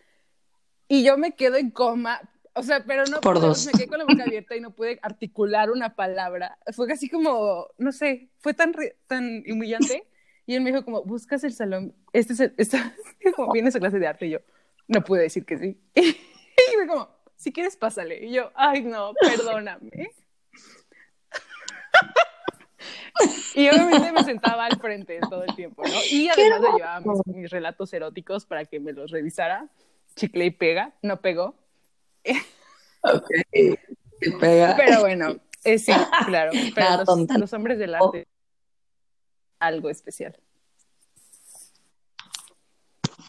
[0.88, 2.20] Y yo me quedo en coma,
[2.54, 3.66] o sea, pero no Por pude, dos.
[3.66, 6.58] me quedé con la boca abierta y no pude articular una palabra.
[6.74, 8.74] Fue así como, no sé, fue tan,
[9.06, 10.07] tan humillante.
[10.48, 12.96] Y él me dijo como, buscas el salón, este es el, esta-
[13.36, 14.26] como, vienes a clase de arte.
[14.26, 14.38] Y yo,
[14.86, 15.78] no pude decir que sí.
[15.94, 18.24] Y fue como, si quieres, pásale.
[18.24, 20.10] Y yo, ay, no, perdóname.
[23.54, 25.94] Y obviamente me sentaba al frente todo el tiempo, ¿no?
[26.10, 29.68] Y además le llevaba mis, mis relatos eróticos para que me los revisara.
[30.16, 31.54] Chicle y pega, no pegó.
[34.40, 35.92] Pero bueno, eh, sí,
[36.26, 36.52] claro.
[36.74, 38.26] Pero los, los hombres del arte,
[39.60, 40.38] algo especial.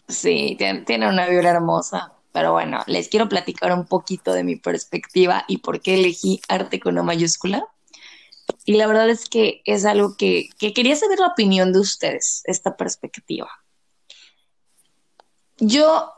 [0.08, 2.12] sí, tiene, una vibra hermosa.
[2.32, 6.78] Pero bueno, les quiero platicar un poquito de mi perspectiva y por qué elegí arte
[6.78, 7.66] con una mayúscula.
[8.64, 12.42] Y la verdad es que es algo que, que quería saber la opinión de ustedes,
[12.44, 13.48] esta perspectiva.
[15.58, 16.12] Yo,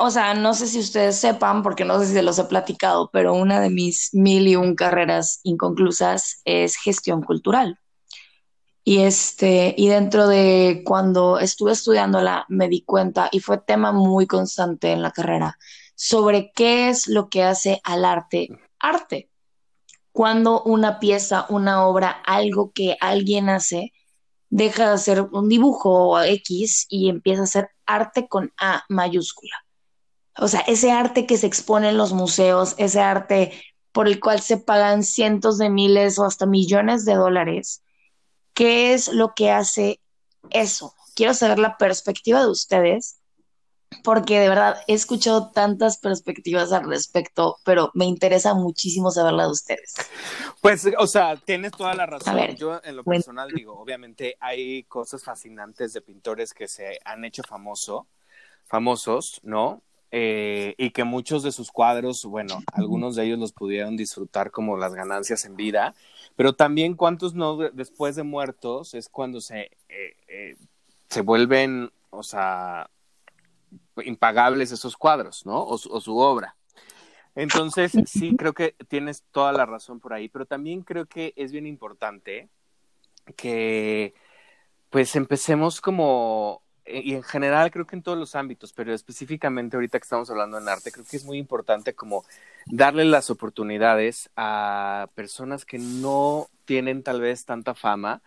[0.00, 3.10] o sea, no sé si ustedes sepan, porque no sé si se los he platicado,
[3.12, 7.78] pero una de mis mil y un carreras inconclusas es gestión cultural.
[8.88, 14.26] Y este, y dentro de cuando estuve estudiándola, me di cuenta, y fue tema muy
[14.26, 15.58] constante en la carrera,
[15.94, 18.48] sobre qué es lo que hace al arte
[18.80, 19.28] arte.
[20.10, 23.92] Cuando una pieza, una obra, algo que alguien hace,
[24.48, 29.66] deja de hacer un dibujo X y empieza a hacer arte con A mayúscula.
[30.38, 33.52] O sea, ese arte que se expone en los museos, ese arte
[33.92, 37.82] por el cual se pagan cientos de miles o hasta millones de dólares.
[38.58, 40.00] ¿Qué es lo que hace
[40.50, 40.92] eso?
[41.14, 43.20] Quiero saber la perspectiva de ustedes,
[44.02, 49.44] porque de verdad he escuchado tantas perspectivas al respecto, pero me interesa muchísimo saber la
[49.44, 49.94] de ustedes.
[50.60, 52.30] Pues, o sea, tienes toda la razón.
[52.30, 53.20] A ver, Yo, en lo bueno.
[53.20, 58.08] personal, digo, obviamente hay cosas fascinantes de pintores que se han hecho famoso,
[58.66, 59.82] famosos, ¿no?
[60.10, 64.76] Eh, y que muchos de sus cuadros, bueno, algunos de ellos los pudieron disfrutar como
[64.76, 65.94] las ganancias en vida,
[66.38, 70.56] pero también cuántos no de- después de muertos es cuando se, eh, eh,
[71.08, 72.88] se vuelven, o sea,
[74.04, 75.64] impagables esos cuadros, ¿no?
[75.64, 76.54] O su, o su obra.
[77.34, 81.50] Entonces, sí, creo que tienes toda la razón por ahí, pero también creo que es
[81.50, 82.48] bien importante
[83.34, 84.14] que
[84.90, 89.98] pues empecemos como, y en general creo que en todos los ámbitos, pero específicamente ahorita
[89.98, 92.24] que estamos hablando en arte, creo que es muy importante como
[92.66, 98.22] darle las oportunidades a personas que no tienen tal vez tanta fama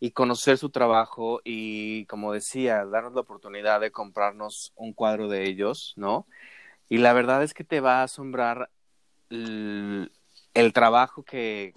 [0.00, 5.44] y conocer su trabajo y, como decía, darnos la oportunidad de comprarnos un cuadro de
[5.48, 6.26] ellos, ¿no?
[6.88, 8.70] Y la verdad es que te va a asombrar
[9.30, 10.12] el,
[10.54, 11.74] el trabajo que,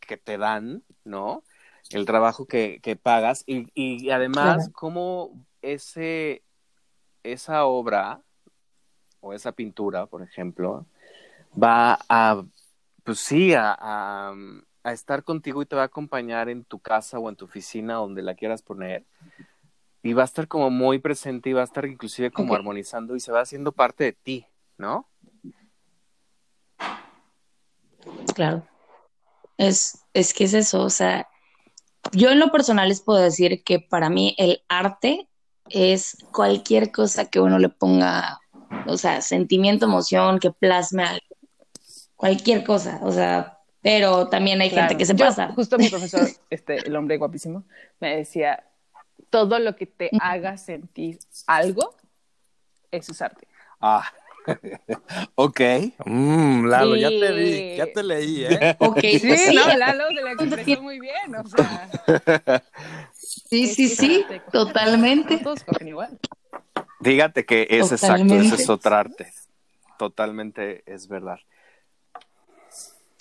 [0.00, 1.42] que te dan, ¿no?
[1.90, 4.72] El trabajo que, que pagas y, y además Claro.
[4.72, 5.32] cómo
[5.72, 6.42] ese,
[7.22, 8.22] esa obra
[9.20, 10.86] o esa pintura, por ejemplo,
[11.60, 12.42] va a,
[13.02, 14.34] pues sí, a, a,
[14.84, 17.94] a estar contigo y te va a acompañar en tu casa o en tu oficina,
[17.94, 19.04] donde la quieras poner.
[20.02, 23.20] Y va a estar como muy presente y va a estar inclusive como armonizando y
[23.20, 24.46] se va haciendo parte de ti,
[24.78, 25.08] ¿no?
[28.34, 28.64] Claro.
[29.56, 31.26] Es, es que es eso, o sea,
[32.12, 35.28] yo en lo personal les puedo decir que para mí el arte
[35.70, 38.40] es cualquier cosa que uno le ponga,
[38.86, 41.26] o sea, sentimiento, emoción, que plasme algo.
[42.16, 44.88] Cualquier cosa, o sea, pero también hay Claro.
[44.88, 45.52] gente que se Yo, pasa.
[45.54, 47.64] Justo mi profesor, este, el hombre guapísimo,
[48.00, 48.64] me decía,
[49.30, 51.94] todo lo que te haga sentir algo,
[52.90, 53.46] es arte.
[53.80, 54.04] Ah,
[55.34, 55.60] ok.
[56.04, 58.76] Mm, Lalo, ya te vi, ya te leí, ¿eh?
[58.78, 61.90] Ok, Sí, pues sí, no, Lalo se la expresó muy bien, o sea.
[63.48, 65.38] sí, sí, sí, totalmente.
[65.42, 66.18] Todos cogen igual.
[67.02, 69.32] Fíjate que es exacto, ese es otro arte.
[69.98, 71.38] Totalmente es verdad.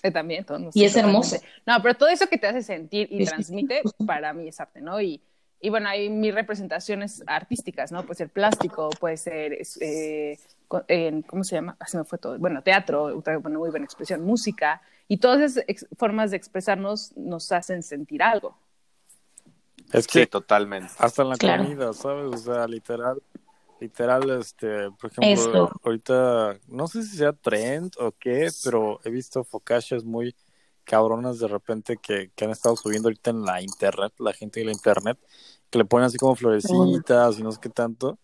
[0.03, 1.35] Eh, también, todos nos- Y es totalmente.
[1.37, 1.45] hermoso.
[1.65, 5.01] No, pero todo eso que te hace sentir y transmite, para mí es arte, ¿no?
[5.01, 5.21] Y,
[5.59, 8.03] y bueno, hay mis representaciones artísticas, ¿no?
[8.03, 10.37] Puede ser plástico, puede ser, eh,
[10.87, 11.75] en- ¿cómo se llama?
[11.79, 12.37] Ah, se me fue todo.
[12.37, 17.51] Bueno, teatro, otra bueno, muy buena expresión, música, y todas esas formas de expresarnos nos
[17.51, 18.57] hacen sentir algo.
[19.95, 20.91] Es Sí, que totalmente.
[20.99, 21.63] hasta en la Claro.
[21.63, 22.25] comida, ¿sabes?
[22.33, 23.21] O sea, literal,
[23.79, 25.71] literal, este, por ejemplo, Eso.
[25.83, 30.35] ahorita, no sé si sea trend o qué, pero he visto focachas muy
[30.83, 34.67] cabronas de repente que, que han estado subiendo ahorita en la internet, la gente de
[34.67, 35.17] la internet,
[35.69, 38.19] que le ponen así como florecitas y no sé qué tanto.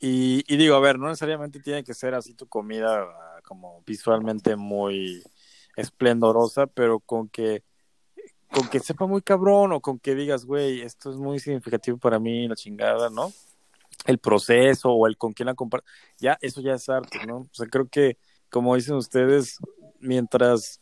[0.00, 3.82] Y, y digo, a ver, no necesariamente tiene que ser así tu comida ah, como
[3.86, 5.22] visualmente muy
[5.76, 7.62] esplendorosa, pero con que
[8.52, 12.18] con que sepa muy cabrón o con que digas, güey, esto es muy significativo para
[12.18, 13.32] mí, la chingada, ¿no?
[14.04, 15.82] El proceso o el con quién la compara,
[16.18, 17.38] ya, eso ya es arte, ¿no?
[17.38, 18.18] O sea, creo que,
[18.50, 19.58] como dicen ustedes,
[20.00, 20.80] mientras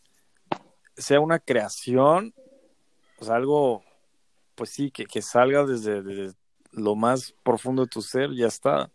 [0.97, 2.35] sea una creación,
[3.19, 3.83] o sea, algo,
[4.55, 6.37] pues sí, que, que salga desde, desde
[6.73, 8.91] lo más profundo de tu ser, ya está.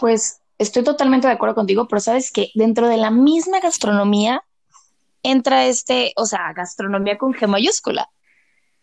[0.00, 4.42] Pues estoy totalmente de acuerdo contigo, pero sabes que dentro de la misma gastronomía
[5.22, 8.10] entra este, o sea, gastronomía con G mayúscula,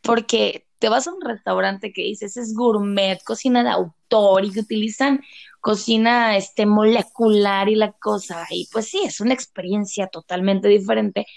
[0.01, 4.61] porque te vas a un restaurante que dices es gourmet, cocina de autor y que
[4.61, 5.21] utilizan
[5.59, 11.27] cocina este molecular y la cosa, y pues sí, es una experiencia totalmente diferente,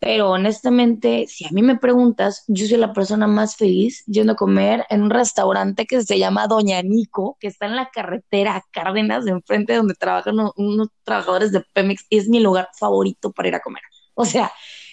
[0.00, 4.36] pero honestamente, si a mí me preguntas, yo soy la persona más feliz yendo a
[4.36, 9.26] comer en un restaurante que se llama Doña Nico, que está en la carretera Cárdenas,
[9.26, 13.54] de enfrente donde trabajan unos, trabajadores de Pemex, y es mi lugar favorito para ir
[13.54, 13.82] a comer.
[14.14, 14.50] O sea,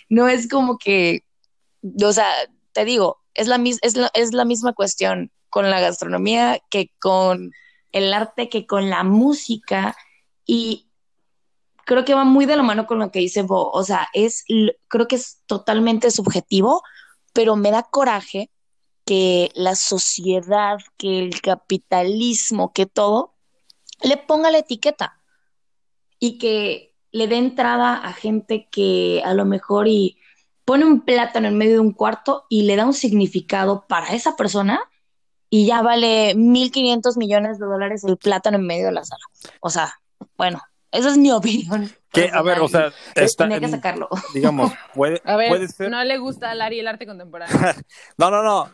[0.09, 1.23] no es como que,
[2.03, 2.27] o sea,
[2.73, 7.51] te digo, es la, es la, es la misma cuestión con la gastronomía que con
[7.93, 9.95] el arte, que con la música,
[10.45, 10.86] y
[11.88, 13.71] creo que va muy de la mano con lo que dice Bo.
[13.71, 14.43] O sea, es,
[14.89, 16.83] creo que es totalmente subjetivo,
[17.31, 18.51] pero me da coraje
[19.05, 23.35] que la sociedad, que el capitalismo, que todo,
[24.01, 25.21] le ponga la etiqueta
[26.19, 30.17] y que le dé entrada a gente que a lo mejor y
[30.65, 34.35] pone un plátano en medio de un cuarto y le da un significado para esa
[34.35, 34.81] persona
[35.49, 39.23] y ya vale 1.500 millones de dólares el plátano en medio de la sala.
[39.61, 39.93] O sea,
[40.35, 40.61] bueno,
[40.97, 41.89] esa es mi opinión.
[42.09, 44.07] Que, a ver, o sea, está, tenía que sacarlo.
[44.33, 45.91] digamos, puede, A ver, puede ser.
[45.91, 47.55] no le gusta a Lari el arte contemporáneo.
[48.17, 48.71] No, no, no.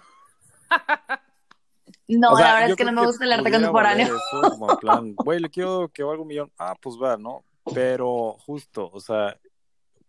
[2.07, 4.05] No, O sea, la verdad yo es que no me gusta el arte contemporáneo.
[4.05, 6.51] eso, como en plan, güey, le quiero que valga un millón.
[6.57, 7.43] Ah, pues va, ¿no?
[7.73, 9.37] Pero justo, o sea,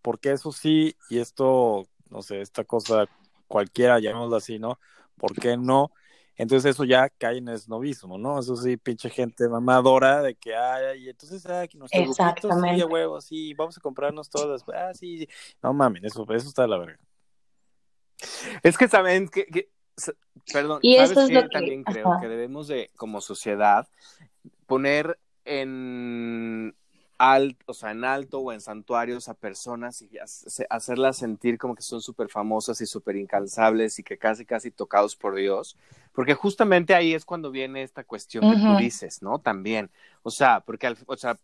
[0.01, 3.05] porque eso sí, y esto, no sé, esta cosa
[3.47, 4.79] cualquiera, llamémoslo así, ¿no?
[5.17, 5.91] ¿Por qué no?
[6.37, 8.39] Entonces eso ya cae en esnovismo, ¿no?
[8.39, 12.29] Eso sí, pinche gente mamadora de que, ay, y entonces, ah, que nuestro grupito, sí,
[12.31, 12.81] Exactamente.
[12.81, 15.29] a huevo, sí, vamos a comprarnos todas, ah, sí, sí.
[15.63, 16.99] No mames, eso, eso está de la verga.
[18.63, 19.69] Es que saben que,
[20.51, 22.19] perdón, Y ¿sabes es lo que- También creo ajá.
[22.19, 23.87] que debemos de, como sociedad,
[24.65, 26.75] poner en
[27.17, 31.75] alto, o sea, en alto o en santuarios a personas y hace- hacerlas sentir como
[31.75, 35.77] que son súper famosas y súper incansables y que casi, casi tocados por Dios,
[36.13, 39.39] porque justamente ahí es cuando viene esta cuestión que tú dices, ¿no?
[39.39, 39.89] También,
[40.23, 41.37] o sea, porque, al- o sea,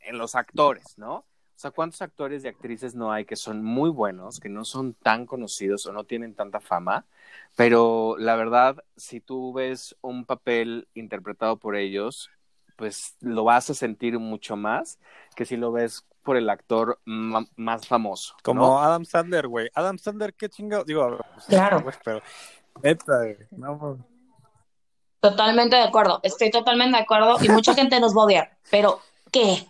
[0.00, 1.16] en los actores, ¿no?
[1.16, 4.94] O sea, ¿cuántos actores y actrices no hay que son muy buenos, que no son
[4.94, 7.06] tan conocidos o no tienen tanta fama?
[7.56, 12.30] Pero la verdad, si tú ves un papel interpretado por ellos,
[12.80, 14.98] pues lo vas a sentir mucho más
[15.36, 18.32] que si lo ves por el actor más famoso.
[18.38, 18.42] ¿no?
[18.42, 19.68] Como Adam Sandler, güey.
[19.74, 20.82] Adam Sandler, qué chingado.
[20.84, 21.82] Digo, pues, Claro.
[21.82, 22.22] güey, pero
[22.82, 23.36] neta, güey.
[23.50, 24.04] No, mames.
[25.20, 29.00] Totalmente de acuerdo, estoy totalmente de acuerdo y mucha gente nos va a odiar, pero
[29.30, 29.66] ¿qué?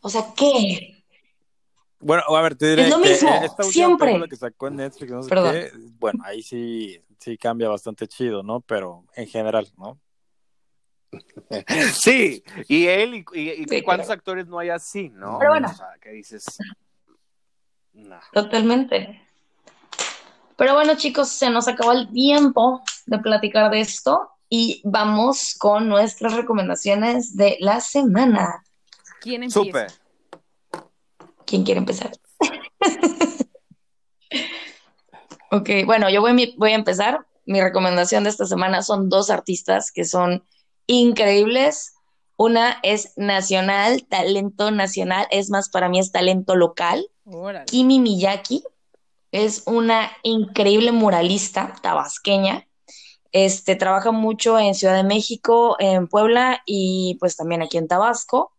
[0.00, 1.02] O sea, ¿qué?
[1.98, 4.28] Bueno, a ver, te diré Es lo que mismo, eh, esta última siempre.
[4.28, 5.52] que sacó en Netflix, no sé Perdón.
[5.54, 8.60] qué, bueno, ahí sí, sí cambia bastante chido, ¿no?
[8.60, 9.98] Pero en general, ¿no?
[11.92, 14.18] Sí, y él y, y- y Sí, cuántos claro.
[14.18, 15.38] actores no hay así, ¿no?
[15.38, 15.68] Pero bueno.
[15.70, 16.44] O sea, que dices...
[18.32, 19.22] Totalmente.
[20.56, 25.88] Pero bueno, chicos, se nos acabó el tiempo de platicar de esto y vamos con
[25.88, 28.62] nuestras recomendaciones de la semana.
[29.20, 29.60] ¿Quién empieza?
[29.64, 29.92] Súper.
[31.44, 32.10] ¿Quién quiere empezar?
[35.52, 37.24] Ok, bueno, yo voy a empezar.
[37.46, 40.44] Mi recomendación de esta semana son dos artistas que son
[40.86, 41.94] increíbles.
[42.36, 47.08] Una es nacional, talento nacional, es más, para mí es talento local.
[47.24, 47.64] Órale.
[47.64, 48.62] Kimi Miyaki
[49.32, 52.66] es una increíble muralista tabasqueña.
[53.32, 58.52] Este, trabaja mucho en Ciudad de México, en Puebla y pues también aquí en Tabasco.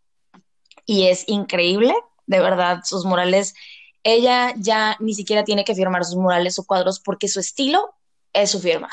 [0.86, 1.96] Y es increíble,
[2.28, 3.56] de verdad, sus murales.
[4.04, 7.94] Ella ya ni siquiera tiene que firmar sus murales o cuadros porque su estilo
[8.34, 8.90] es su firma.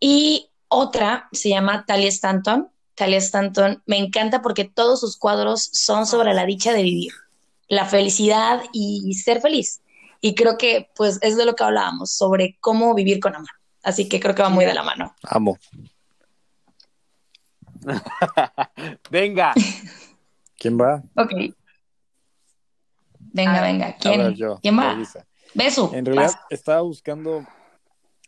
[0.00, 2.70] Y otra se llama Talia Stanton.
[2.94, 7.12] Talia Stanton me encanta porque todos sus cuadros son sobre la dicha de vivir,
[7.68, 9.82] la felicidad y ser feliz.
[10.22, 13.50] Y creo que pues es de lo que hablábamos, sobre cómo vivir con amor.
[13.82, 15.14] Así que creo que va muy de la mano.
[15.22, 15.58] Amo.
[19.10, 19.54] Venga.
[20.58, 21.02] ¿Quién va?
[21.16, 21.32] Ok.
[23.32, 23.96] Venga, Ah, venga.
[23.96, 24.98] ¿Quién, yo, ¿quién va?
[25.54, 25.90] Besu.
[25.94, 26.38] En realidad vas.
[26.50, 27.46] estaba buscando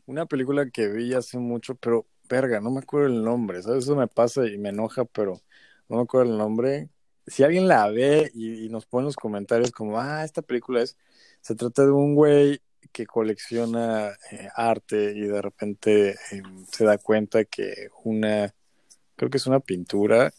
[0.07, 3.85] una película que vi hace mucho, pero verga, no me acuerdo el nombre, ¿sabes?
[3.85, 5.41] Eso me pasa y me enoja, pero
[5.89, 6.89] no me acuerdo el nombre.
[7.27, 10.97] Si alguien la ve y, nos pone en los comentarios como, ah, esta película es,
[11.41, 12.61] se trata de un güey
[12.93, 18.55] que colecciona eh, arte y de repente eh, se da cuenta que una,
[19.17, 20.33] creo que es una pintura,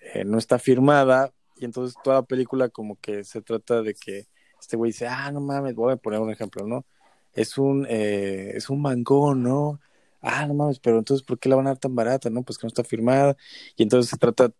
[0.00, 4.26] eh, no está firmada y entonces toda la película como que se trata de que
[4.60, 6.86] este güey dice, ah, no mames, voy a poner un ejemplo, ¿no?
[7.32, 9.80] Es un, eh, es un mangón, ¿no?
[10.26, 12.42] Ah, no mames, pero entonces, ¿por qué la van a dar tan barata, no?
[12.42, 13.36] Pues que no está firmada.
[13.76, 14.50] Y entonces se trata,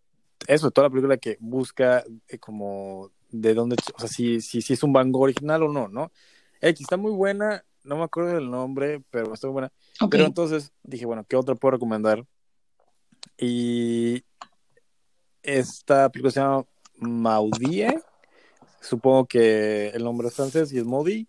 [0.46, 4.74] eso, toda la película que busca eh, como de dónde, o sea, si, si, si
[4.74, 6.12] es un Van Gogh original o no, ¿no?
[6.60, 9.72] X, está muy buena, no me acuerdo del nombre, pero está muy buena.
[10.10, 12.26] Pero entonces dije, bueno, ¿qué otra puedo recomendar?
[13.38, 14.22] Y
[15.42, 16.66] esta película se llama
[16.98, 18.02] Maudie.
[18.82, 21.26] Supongo que el nombre es francés y es Maudie.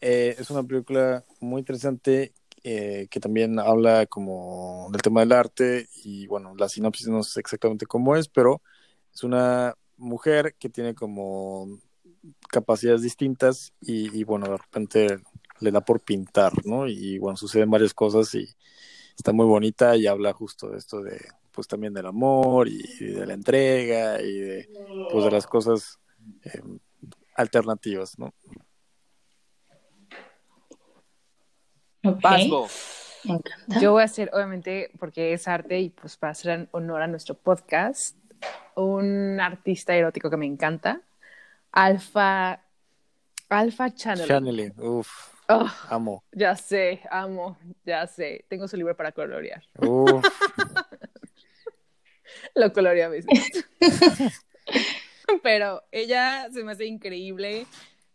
[0.00, 2.32] Eh, es una película muy interesante
[2.64, 7.40] eh, que también habla como del tema del arte y bueno, la sinopsis no sé
[7.40, 8.62] exactamente cómo es, pero
[9.14, 11.80] es una mujer que tiene como
[12.50, 15.20] capacidades distintas y, bueno, de repente
[15.60, 16.86] le da por pintar, ¿no?
[16.88, 18.46] Y bueno, suceden varias cosas y
[19.16, 21.20] está muy bonita y habla justo de esto de,
[21.52, 24.70] pues también del amor y, y de la entrega y de,
[25.06, 25.98] pues de las cosas
[26.44, 26.62] eh,
[27.34, 28.34] alternativas, ¿no?
[32.04, 32.20] Ok.
[32.20, 32.68] Pasbo.
[33.24, 33.80] Me encanta.
[33.80, 37.34] Yo voy a hacer, obviamente, porque es arte y pues para hacer honor a nuestro
[37.34, 38.16] podcast,
[38.74, 41.02] un artista erótico que me encanta,
[41.72, 42.60] Alfa,
[43.50, 44.28] Alfa Channeling.
[44.28, 45.08] Channeling, uff.
[45.52, 46.22] Oh, Amo.
[46.32, 48.44] ya sé, amo, ya sé.
[48.48, 49.62] Tengo su libro para colorear.
[49.78, 50.24] Uf,
[52.54, 53.66] Lo colorea a veces.
[55.42, 57.66] Pero ella se me hace increíble.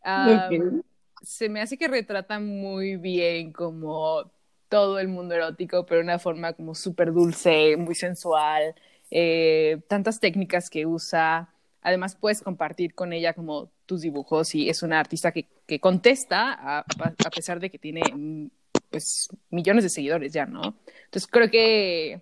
[0.03, 0.83] Ah, Ok.
[1.25, 4.31] Se me hace que retrata muy bien como
[4.69, 8.75] todo el mundo erótico, pero de una forma como súper dulce, muy sensual,
[9.11, 11.49] eh, tantas técnicas que usa.
[11.81, 16.53] Además, puedes compartir con ella como tus dibujos y es una artista que, que contesta
[16.53, 18.47] a, a pesar de que tiene mm,
[18.89, 20.75] pues millones de seguidores ya, ¿no?
[21.05, 22.21] Entonces creo que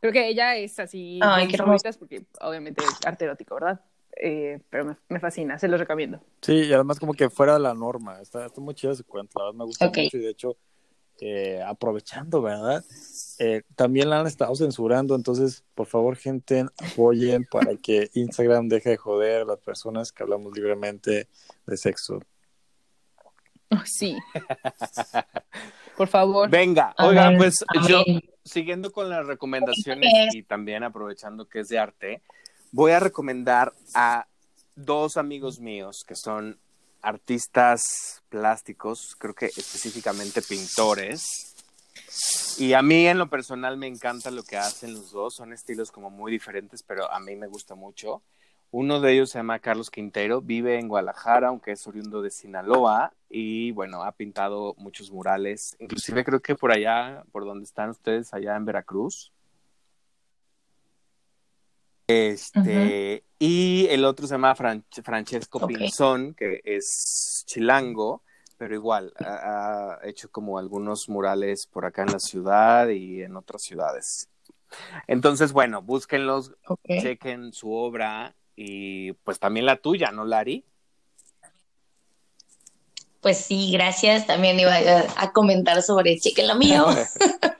[0.00, 1.58] creo que ella es así Ay, qué
[1.98, 3.80] porque obviamente es arte erótico, ¿verdad?
[4.16, 6.20] Eh, pero me, me fascina, se los recomiendo.
[6.42, 8.20] Sí, y además como que fuera de la norma.
[8.20, 9.98] Está, está muy chido su cuento, la verdad me gusta Ok.
[9.98, 10.56] mucho y de hecho,
[11.20, 12.84] eh, aprovechando, ¿verdad?
[13.38, 18.90] Eh, también la han estado censurando, entonces, por favor, gente, apoyen para que Instagram deje
[18.90, 21.28] de joder a las personas que hablamos libremente
[21.66, 22.20] de sexo.
[23.70, 24.16] Oh, sí.
[25.96, 26.50] Por favor.
[26.50, 28.02] Venga, oiga, Amén, pues yo,
[28.44, 32.22] siguiendo con las recomendaciones y también aprovechando que es de arte,
[32.72, 34.26] voy a recomendar a
[34.76, 36.58] dos amigos míos que son
[37.02, 41.54] artistas plásticos, creo que específicamente pintores.
[42.58, 45.90] Y a mí en lo personal me encanta lo que hacen los dos, son estilos
[45.90, 48.22] como muy diferentes, pero a mí me gusta mucho.
[48.72, 53.12] Uno de ellos se llama Carlos Quintero, vive en Guadalajara, aunque es oriundo de Sinaloa,
[53.28, 58.32] y bueno, ha pintado muchos murales, inclusive creo que por allá, por donde están ustedes,
[58.32, 59.32] allá en Veracruz.
[62.10, 65.66] Este, y el otro se llama Fran- Francesco.
[65.66, 68.22] Pinzón, que es chilango,
[68.58, 73.36] pero igual ha, ha hecho como algunos murales por acá en la ciudad y en
[73.36, 74.28] otras ciudades.
[75.06, 76.52] Entonces, bueno, búsquenlos,
[77.00, 80.64] chequen su obra y pues también la tuya, ¿no, Lari?
[83.20, 84.26] Pues sí, gracias.
[84.26, 86.86] También iba a, a comentar sobre chequen lo mío.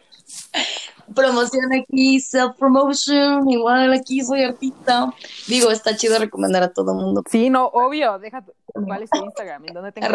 [1.14, 5.12] Promoción aquí, self-promotion, igual aquí soy artista.
[5.48, 7.22] Digo, está chido recomendar a todo mundo.
[7.28, 8.18] Sí, no, obvio.
[8.18, 10.00] Deja tu- cuál es tu Instagram, en dónde te?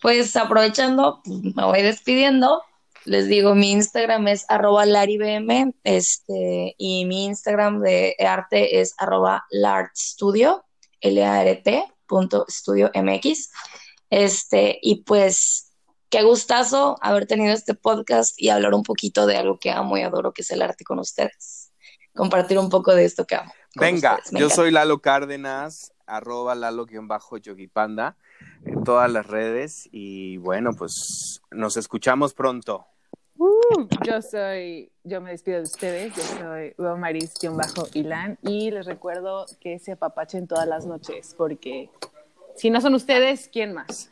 [0.00, 2.62] Pues aprovechando, pues, me voy despidiendo.
[3.04, 9.44] Les digo, mi Instagram es arroba laribm, este, y mi Instagram de arte es arroba
[9.50, 10.64] lartstudio,
[11.00, 13.50] L-A-R-T, punto estudio MX.
[14.10, 15.71] Este, y pues,
[16.12, 20.02] qué gustazo haber tenido este podcast y hablar un poquito de algo que amo y
[20.02, 21.72] adoro, que es el arte con ustedes.
[22.14, 23.50] Compartir un poco de esto que amo.
[23.76, 24.54] Venga, yo encanta.
[24.54, 28.18] soy Lalo Cárdenas, arroba Lalo-Yogipanda
[28.66, 32.84] en todas las redes y bueno, pues nos escuchamos pronto.
[33.38, 39.78] Uh, yo soy, yo me despido de ustedes, yo soy Maris-Ilan y les recuerdo que
[39.78, 41.88] se apapachen todas las noches porque
[42.54, 44.10] si no son ustedes, ¿quién más?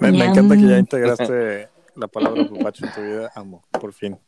[0.00, 3.32] Me, encanta que ya integraste la palabra papacho en tu vida.
[3.34, 4.18] Amo, por fin.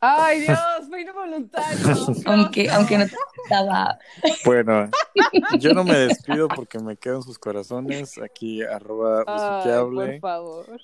[0.00, 0.58] Ay Dios,
[0.88, 1.78] fue involuntario.
[2.26, 3.98] Aunque, aunque no te gustaba.
[4.44, 4.88] Bueno,
[5.58, 8.16] yo no me despido porque me quedo en sus corazones.
[8.18, 10.80] Aquí, arroba Ay, por favor.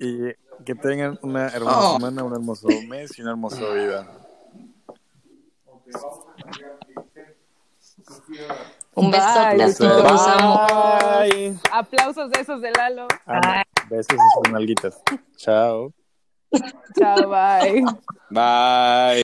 [0.00, 0.32] Y
[0.64, 1.92] que tengan una hermosa Oh.
[1.98, 4.08] semana, un hermoso mes y una hermosa vida.
[8.94, 9.62] Un besote Bye.
[9.62, 10.66] a todos, los amo.
[10.68, 11.54] Bye.
[11.72, 13.08] Aplausos de esos de Lalo.
[13.26, 13.62] Amo.
[13.88, 15.02] Besos en sus nalguitas.
[15.36, 15.92] Chao.
[16.98, 17.82] Chao, bye.
[18.30, 19.20] Bye.